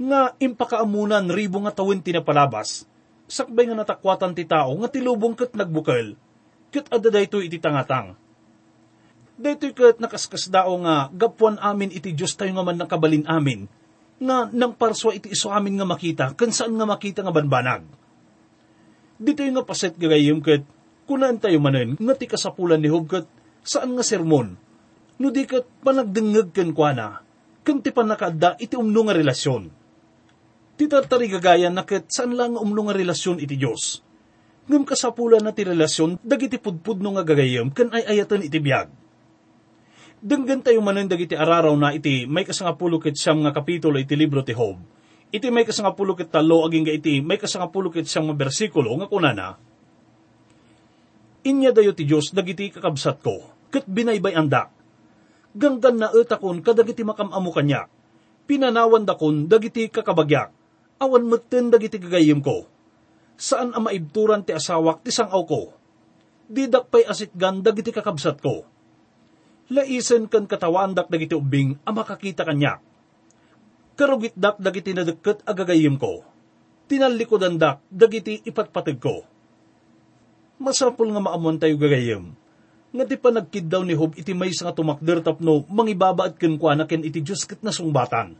nga 0.00 0.32
impakaamunan 0.40 1.28
ribo 1.28 1.60
nga 1.60 1.76
tawin 1.76 2.00
tinapalabas, 2.00 2.88
sakbay 3.28 3.68
nga 3.68 3.76
natakwatan 3.76 4.32
ti 4.32 4.48
tao 4.48 4.72
nga 4.80 4.88
tilubong 4.88 5.36
kat 5.36 5.52
nagbukal, 5.52 6.16
kat 6.72 6.88
ada 6.88 7.08
dayto 7.12 7.44
iti 7.44 7.60
tangatang. 7.60 8.16
Daytoy 9.34 9.74
kat 9.74 9.98
nakaskas 9.98 10.46
dao 10.46 10.78
nga 10.86 11.10
gapuan 11.10 11.58
amin 11.58 11.90
iti 11.90 12.14
Diyos 12.14 12.38
tayo 12.38 12.54
nga 12.54 12.64
man 12.64 12.80
nakabalin 12.80 13.26
amin, 13.28 13.68
nga 14.22 14.48
nang 14.48 14.72
parswa 14.72 15.12
iti 15.12 15.36
iso 15.36 15.52
amin 15.52 15.76
nga 15.76 15.84
makita, 15.84 16.32
kan 16.32 16.48
saan 16.48 16.78
nga 16.80 16.86
makita 16.88 17.20
nga 17.26 17.34
banbanag. 17.34 17.84
Dito'y 19.20 19.52
nga 19.52 19.66
paset 19.66 19.98
gagayim 20.00 20.40
kat, 20.40 20.64
kunaan 21.04 21.42
tayo 21.42 21.60
manen, 21.60 22.00
nga 22.00 22.14
ti 22.16 22.24
kasapulan 22.24 22.80
ni 22.80 22.88
Hob 22.88 23.10
kat, 23.10 23.26
saan 23.66 23.92
nga 23.98 24.06
sermon, 24.06 24.56
no 25.20 25.30
di 25.30 25.46
kat 25.46 25.66
panagdengag 25.84 26.50
ken 26.50 26.74
kwa 26.74 26.90
na, 26.94 27.08
kan 27.62 27.78
ti 27.80 27.90
panakadda 27.94 28.58
iti 28.58 28.74
umno 28.74 29.06
nga 29.06 29.14
relasyon 29.14 29.84
Ti 30.74 30.90
tartari 30.90 31.30
gagayan 31.30 31.70
nakit 31.70 32.10
saan 32.10 32.34
lang 32.34 32.58
umno 32.58 32.90
nga 32.90 32.98
relasyon 32.98 33.38
iti 33.38 33.54
Diyos. 33.54 34.02
Ngam 34.66 34.82
kasapulan 34.82 35.46
na 35.46 35.54
ti 35.54 35.62
relasyon, 35.62 36.18
dagiti 36.18 36.58
pudpudno 36.58 37.14
nga 37.14 37.22
gagayam, 37.22 37.70
kan 37.70 37.94
ay 37.94 38.02
ayatan 38.10 38.42
iti 38.42 38.58
biyag. 38.58 38.90
Denggan 40.18 40.66
tayo 40.66 40.82
manan 40.82 41.06
dagiti 41.06 41.38
araraw 41.38 41.76
na 41.78 41.94
iti 41.94 42.26
may 42.26 42.42
kasangapulo 42.42 42.98
ket 42.98 43.14
siyam 43.14 43.44
nga 43.44 43.54
kapitulo 43.54 44.00
iti 44.02 44.18
libro 44.18 44.42
ti 44.42 44.56
Hob. 44.56 44.82
Iti 45.30 45.46
may 45.52 45.62
kasangapulo 45.62 46.18
ket 46.18 46.34
talo 46.34 46.66
aging 46.66 46.90
ga 46.90 46.96
iti 46.96 47.22
may 47.22 47.38
kasangapulo 47.38 47.92
ket 47.94 48.10
siyam 48.10 48.32
nga 48.32 48.34
bersikulo 48.34 48.98
nga 48.98 49.06
kunana. 49.06 49.54
Inya 51.44 51.70
dayo 51.70 51.94
ti 51.94 52.02
Diyos 52.02 52.34
dagiti 52.34 52.72
kakabsat 52.72 53.22
ko, 53.22 53.46
ket 53.70 53.86
binaybay 53.86 54.34
anda. 54.34 54.73
Ganggan 55.54 56.02
na 56.02 56.10
etakon 56.10 56.60
kadagiti 56.66 57.06
makamamu 57.06 57.54
kanya. 57.54 57.86
Pinanawan 58.44 59.06
dakon 59.06 59.46
dagiti 59.46 59.86
kakabagyak 59.88 60.50
awan 60.98 61.26
meten 61.26 61.70
dagiti 61.70 61.98
gagayim 61.98 62.42
ko. 62.42 62.66
Saan 63.34 63.74
ang 63.74 63.86
maibturan 63.86 64.46
ti 64.46 64.54
asawak 64.54 65.02
ti 65.02 65.10
sangaw 65.10 65.42
ko? 65.46 65.74
Didak 66.46 66.92
pa'y 66.92 67.06
asitgan 67.08 67.64
dagiti 67.64 67.90
kakabsat 67.90 68.38
ko. 68.38 68.66
Laisen 69.72 70.28
kan 70.28 70.44
katawandak 70.44 71.08
dagiti 71.08 71.34
ubing 71.34 71.80
ang 71.82 71.94
makakita 71.96 72.44
kanya. 72.44 72.78
Karugit 73.94 74.36
dak 74.36 74.60
dagiti 74.60 74.92
nadeket 74.92 75.40
agagayim 75.46 75.96
ko. 75.96 76.26
Tinalikodan 76.90 77.56
dak 77.56 77.80
dagiti 77.88 78.44
ipatpatag 78.44 78.98
ko. 79.00 79.24
Masapul 80.60 81.10
nga 81.10 81.22
maamon 81.22 81.58
tayo 81.58 81.74
gagayim. 81.80 82.43
Nga 82.94 83.10
ti 83.10 83.18
panagkid 83.18 83.66
daw 83.66 83.82
ni 83.82 83.98
Hob 83.98 84.14
iti 84.14 84.30
may 84.30 84.54
nga 84.54 84.70
tumakder 84.70 85.18
tapno 85.18 85.66
mangibabaat 85.66 86.38
ken 86.38 86.54
kwa 86.54 86.78
na 86.78 86.86
ken 86.86 87.02
iti 87.02 87.26
Diyos 87.26 87.42
ket 87.42 87.58
nasungbatan 87.66 88.38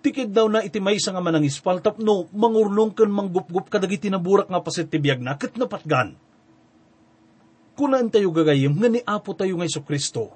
Tikid 0.00 0.32
daw 0.32 0.48
na 0.48 0.64
iti 0.64 0.80
may 0.80 0.96
nga 0.96 1.20
manang 1.20 1.44
ispal 1.44 1.84
tapno 1.84 2.24
mangurnong 2.32 2.96
ken 2.96 3.12
manggupgup 3.12 3.68
kadagiti 3.68 4.08
naburak 4.08 4.48
nga 4.48 4.64
pasit 4.64 4.88
ti 4.88 4.96
biyag 4.96 5.20
na 5.20 5.36
ket 5.36 5.60
napatgan. 5.60 6.16
Kunaan 7.76 8.08
tayo 8.08 8.32
gagayim 8.32 8.80
nga 8.80 8.88
ni 8.88 9.04
Apo 9.04 9.36
tayo 9.36 9.60
nga 9.60 9.68
Iso 9.68 9.84
Kristo, 9.84 10.32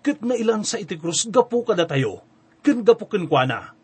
ket 0.00 0.24
na 0.24 0.32
ilan 0.32 0.64
sa 0.64 0.80
iti 0.80 0.96
krus 0.96 1.28
gapu 1.28 1.60
kada 1.60 1.84
tayo, 1.84 2.24
ken 2.64 2.80
gapu 2.80 3.04
ken 3.04 3.28
na. 3.28 3.76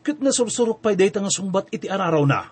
Ket 0.00 0.24
nasursurok 0.24 0.80
pay 0.80 0.96
day 0.96 1.12
nga 1.12 1.28
sumbat 1.28 1.68
iti 1.68 1.84
araraw 1.84 2.24
na. 2.24 2.48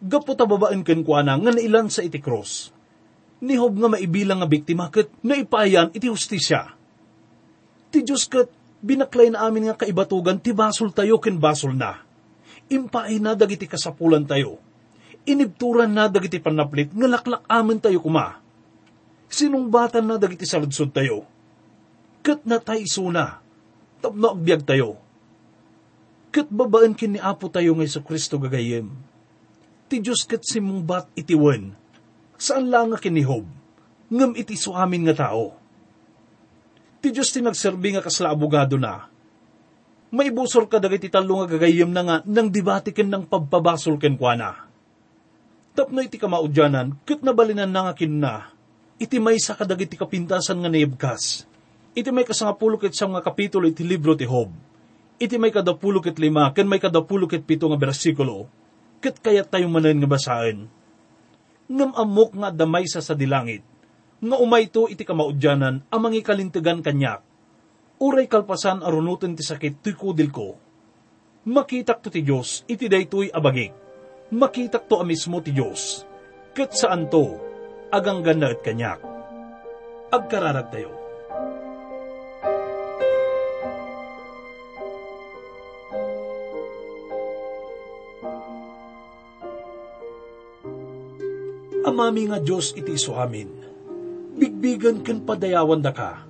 Gapu 0.00 0.32
ta 0.32 0.48
babaan 0.48 0.80
ken 0.88 1.04
na 1.04 1.36
nga 1.36 1.52
nailan 1.52 1.92
sa 1.92 2.00
iti 2.00 2.16
krus. 2.16 2.72
Nihob 3.44 3.76
nga 3.76 3.92
maibilang 3.92 4.40
nga 4.40 4.48
biktima 4.48 4.88
ket 4.88 5.12
naipayan 5.20 5.92
iti 5.92 6.08
hustisya. 6.08 6.72
Ti 7.92 8.00
Diyos 8.00 8.24
ket 8.24 8.48
binaklay 8.80 9.28
na 9.28 9.44
amin 9.44 9.68
nga 9.68 9.84
kaibatugan, 9.84 10.40
ti 10.40 10.56
basol 10.56 10.96
tayo 10.96 11.20
ken 11.20 11.36
basol 11.36 11.76
na. 11.76 12.00
Impaay 12.72 13.20
na 13.20 13.36
dagiti 13.36 13.68
kasapulan 13.68 14.24
tayo. 14.24 14.56
Inibturan 15.28 15.92
na 15.92 16.08
dagiti 16.08 16.40
panaplit, 16.40 16.88
nga 16.96 17.08
laklak 17.08 17.44
amin 17.44 17.80
tayo 17.80 18.00
kuma. 18.00 18.40
Sinungbatan 19.28 20.08
na 20.08 20.16
dagiti 20.16 20.48
saludsod 20.48 20.92
tayo. 20.96 21.28
Kat 22.24 22.48
na 22.48 22.56
tayo 22.56 22.80
isuna, 22.80 23.44
tapno 24.00 24.32
agbyag 24.32 24.64
tayo. 24.64 24.96
Kat 26.32 26.48
babaan 26.48 26.96
kin 26.96 27.16
ni 27.16 27.20
Apo 27.20 27.52
tayo 27.52 27.76
ngay 27.76 27.88
sa 27.92 28.00
Kristo 28.00 28.40
gagayem. 28.40 28.88
Ti 29.92 30.00
Diyos 30.00 30.24
kat 30.24 30.44
simungbat 30.44 31.12
itiwan, 31.12 31.76
saan 32.38 32.70
lang 32.70 32.92
nga 32.94 32.98
kinihob, 33.00 33.46
ngam 34.10 34.32
iti 34.38 34.54
so 34.54 34.76
amin 34.76 35.06
nga 35.08 35.26
tao 35.26 35.64
Ti 37.04 37.12
Diyos 37.12 37.36
ti 37.36 37.44
nagserbi 37.44 37.92
nga 37.92 38.00
kasla 38.00 38.32
abogado 38.32 38.80
na. 38.80 39.04
Maibusor 40.08 40.72
ka 40.72 40.80
dagiti 40.80 41.12
talo 41.12 41.44
nga 41.44 41.52
gagayem 41.52 41.92
na 41.92 42.00
nga 42.00 42.16
nang 42.24 42.48
dibatiken 42.48 43.12
ng 43.12 43.28
pagpabasol 43.28 44.00
ken 44.00 44.16
kwa 44.16 44.32
na. 44.32 44.56
Tapno 45.76 46.00
iti 46.00 46.16
kamaudyanan, 46.16 47.04
ket 47.04 47.20
nabalinan 47.20 47.68
na 47.68 47.84
nga 47.84 47.92
kinna, 47.92 48.48
iti 48.96 49.20
may 49.20 49.36
sa 49.36 49.52
kadagiti 49.52 50.00
kapintasan 50.00 50.64
nga 50.64 50.72
naibkas. 50.72 51.44
Iti 51.92 52.08
may 52.08 52.24
kasangapulo 52.24 52.80
ket 52.80 52.96
nga 52.96 53.20
kapitulo 53.20 53.68
iti 53.68 53.84
libro 53.84 54.16
ti 54.16 54.24
Hob. 54.24 54.48
Iti 55.20 55.36
may 55.36 55.52
kadapulo 55.52 56.00
ket 56.00 56.16
lima, 56.16 56.56
ken 56.56 56.64
may 56.64 56.80
kadapulo 56.80 57.28
ket 57.28 57.44
pito 57.44 57.68
nga 57.68 57.76
bersikulo, 57.76 58.48
ket 59.04 59.20
kayat 59.20 59.52
tayo 59.52 59.68
manen 59.68 60.00
nga 60.00 60.08
basaen. 60.08 60.72
Ngam 61.70 61.96
amok 61.96 62.30
nga 62.36 62.48
damay 62.52 62.84
sa 62.84 63.00
sa 63.00 63.16
dilangit, 63.16 63.64
nga 64.20 64.36
umayto 64.36 64.88
iti 64.88 65.04
kamaudyanan 65.04 65.88
amangi 65.88 66.20
kalintegan 66.20 66.84
kanyak. 66.84 67.24
Uray 68.00 68.28
kalpasan 68.28 68.84
arunutin 68.84 69.38
ti 69.38 69.44
sakit 69.46 69.80
ti 69.80 69.92
kudil 69.96 70.28
ko. 70.28 70.58
Makitak 71.48 72.04
to 72.04 72.08
ti 72.08 72.24
Diyos 72.24 72.64
iti 72.68 72.88
daytoy 72.88 73.32
abagik. 73.32 73.84
makitak 74.34 74.88
to 74.88 74.98
amismo 74.98 75.38
ti 75.44 75.52
Diyos, 75.54 76.02
kat 76.56 76.74
saan 76.74 77.06
to, 77.06 77.38
agang 77.94 78.24
gana 78.24 78.50
at 78.50 78.60
kanyak. 78.66 78.98
Agkararag 80.10 80.74
tayo. 80.74 81.03
Amami 91.94 92.26
nga 92.26 92.42
Diyos 92.42 92.74
iti 92.74 92.98
iso 92.98 93.14
amin. 93.14 93.46
Bigbigan 94.34 95.06
ken 95.06 95.22
padayawan 95.22 95.78
da 95.78 95.94
ka. 95.94 96.26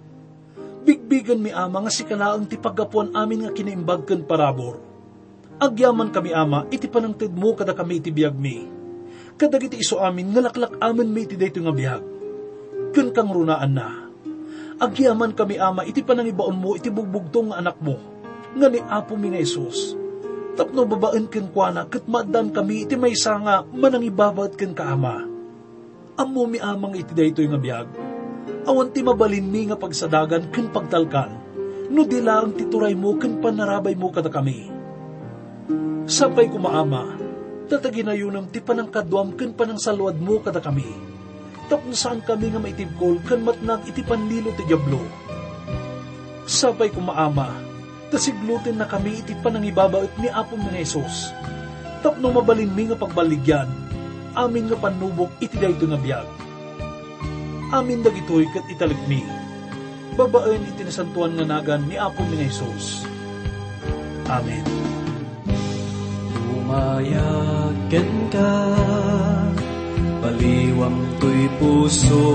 Bigbigan 0.85 1.41
mi 1.41 1.49
ama 1.57 1.81
nga 1.81 1.89
si 1.89 2.05
kalaang 2.05 2.45
ti 2.45 2.61
paggapuan 2.61 3.17
amin 3.17 3.49
nga 3.49 3.57
kinaimbag 3.57 4.05
ken 4.05 4.29
parabor. 4.29 4.77
Agyaman 5.57 6.13
kami 6.13 6.37
ama 6.37 6.69
iti 6.69 6.85
panangted 6.85 7.33
mo 7.33 7.57
kada 7.57 7.73
kami 7.73 7.97
iti 7.97 8.13
biyag 8.13 8.37
mi. 8.37 8.69
Kadag 9.41 9.65
iti 9.65 9.81
iso 9.81 10.05
amin 10.05 10.37
nga 10.37 10.45
laklak 10.45 10.77
amin 10.85 11.09
mi 11.09 11.25
iti 11.25 11.41
dayto 11.41 11.65
nga 11.65 11.73
biyag. 11.73 12.03
Ken 12.93 13.09
kang 13.17 13.33
runaan 13.33 13.73
na. 13.73 14.13
Agyaman 14.85 15.33
kami 15.33 15.57
ama 15.57 15.89
iti 15.89 16.05
panangibaon 16.05 16.61
mo 16.61 16.77
iti 16.77 16.93
bugbugtong 16.93 17.57
nga 17.57 17.65
anak 17.65 17.81
mo. 17.81 17.97
Nga 18.53 18.69
ni 18.69 18.85
Apo 18.85 19.17
mi 19.17 19.33
nga 19.33 19.41
Isus. 19.41 19.97
Tapno 20.61 20.85
babaen 20.85 21.25
ken 21.25 21.49
kuana 21.49 21.89
ket 21.89 22.05
maadan 22.05 22.53
kami 22.53 22.85
iti 22.85 23.01
maysa 23.01 23.41
nga 23.41 23.65
manangibabat 23.65 24.61
ken 24.61 24.77
kaama 24.77 25.33
Amo 26.15 26.47
mi 26.47 26.63
amang 26.63 26.95
iti 26.95 27.11
daytoy 27.11 27.51
nga 27.51 27.59
biyag. 27.59 27.91
Awan 28.71 28.95
ti 28.95 29.03
mabalin 29.03 29.51
mi 29.51 29.67
nga 29.67 29.75
pagsadagan 29.75 30.47
ken 30.55 30.71
pagtalkan. 30.71 31.35
No 31.91 32.07
dila 32.07 32.39
ang 32.39 32.55
tituray 32.55 32.95
mo 32.95 33.19
ken 33.19 33.43
panarabay 33.43 33.99
mo 33.99 34.15
kada 34.15 34.31
kami. 34.31 34.71
Sapay 36.07 36.47
ko 36.55 36.63
maama, 36.63 37.19
tataginayon 37.67 38.47
ti 38.55 38.63
panangkadwam 38.63 39.35
ken 39.35 39.59
panangsalwad 39.59 40.15
mo 40.23 40.39
kada 40.39 40.63
kami. 40.63 40.87
Tapno 41.67 41.99
saan 41.99 42.23
kami 42.23 42.55
nga 42.55 42.63
maitibkol 42.63 43.19
ken 43.27 43.43
matnag 43.43 43.83
iti 43.91 44.07
panlilo 44.07 44.55
ti 44.55 44.63
Diablo. 44.71 45.03
Sapay 46.47 46.95
ko 46.95 47.03
maama, 47.03 47.51
tasiglutin 48.15 48.79
na 48.79 48.87
kami 48.87 49.19
iti 49.19 49.35
panangibabaot 49.43 50.15
ni 50.23 50.31
Apo 50.31 50.55
ni 50.55 50.79
Jesus. 50.79 51.35
Tapno 52.07 52.31
mabalin 52.31 52.71
mi 52.71 52.87
nga 52.87 52.95
pagbaligyan, 52.95 53.67
amin 54.35 54.71
nga 54.71 54.79
panubok 54.79 55.31
iti 55.39 55.57
dayto 55.59 55.87
nga 55.87 55.99
biyag. 55.99 56.29
Amin 57.75 58.03
dagitoy 58.05 58.47
kat 58.55 58.67
italigmi. 58.71 59.25
Babaen 60.15 60.63
iti 60.63 60.87
nasantuan 60.87 61.35
nga 61.35 61.43
nagan 61.43 61.91
ni 61.91 61.99
Apo 61.99 62.23
ni 62.31 62.47
Jesus. 62.47 63.03
Amen. 64.31 64.63
Umayagan 66.55 68.11
ka, 68.31 68.55
baliwang 70.23 71.03
to'y 71.21 71.45
puso, 71.61 72.27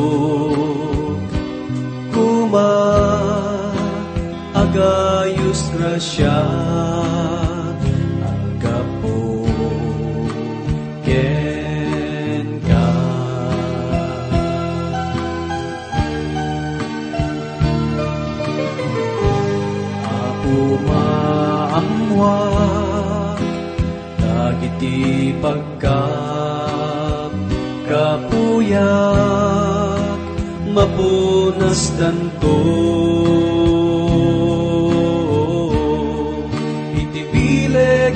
kuma, 2.13 2.73
agayos 4.53 5.61
grasya, 5.73 6.37
Dagiti 24.79 25.35
pagkap. 25.43 27.35
Kapuyak 27.83 28.79
Mapunas 30.71 31.91
danto 31.99 32.63
Itipile 36.95 38.15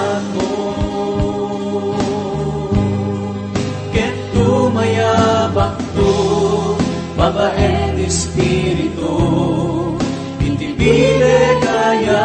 hindi 10.37 10.77
bilegayat 10.77 12.21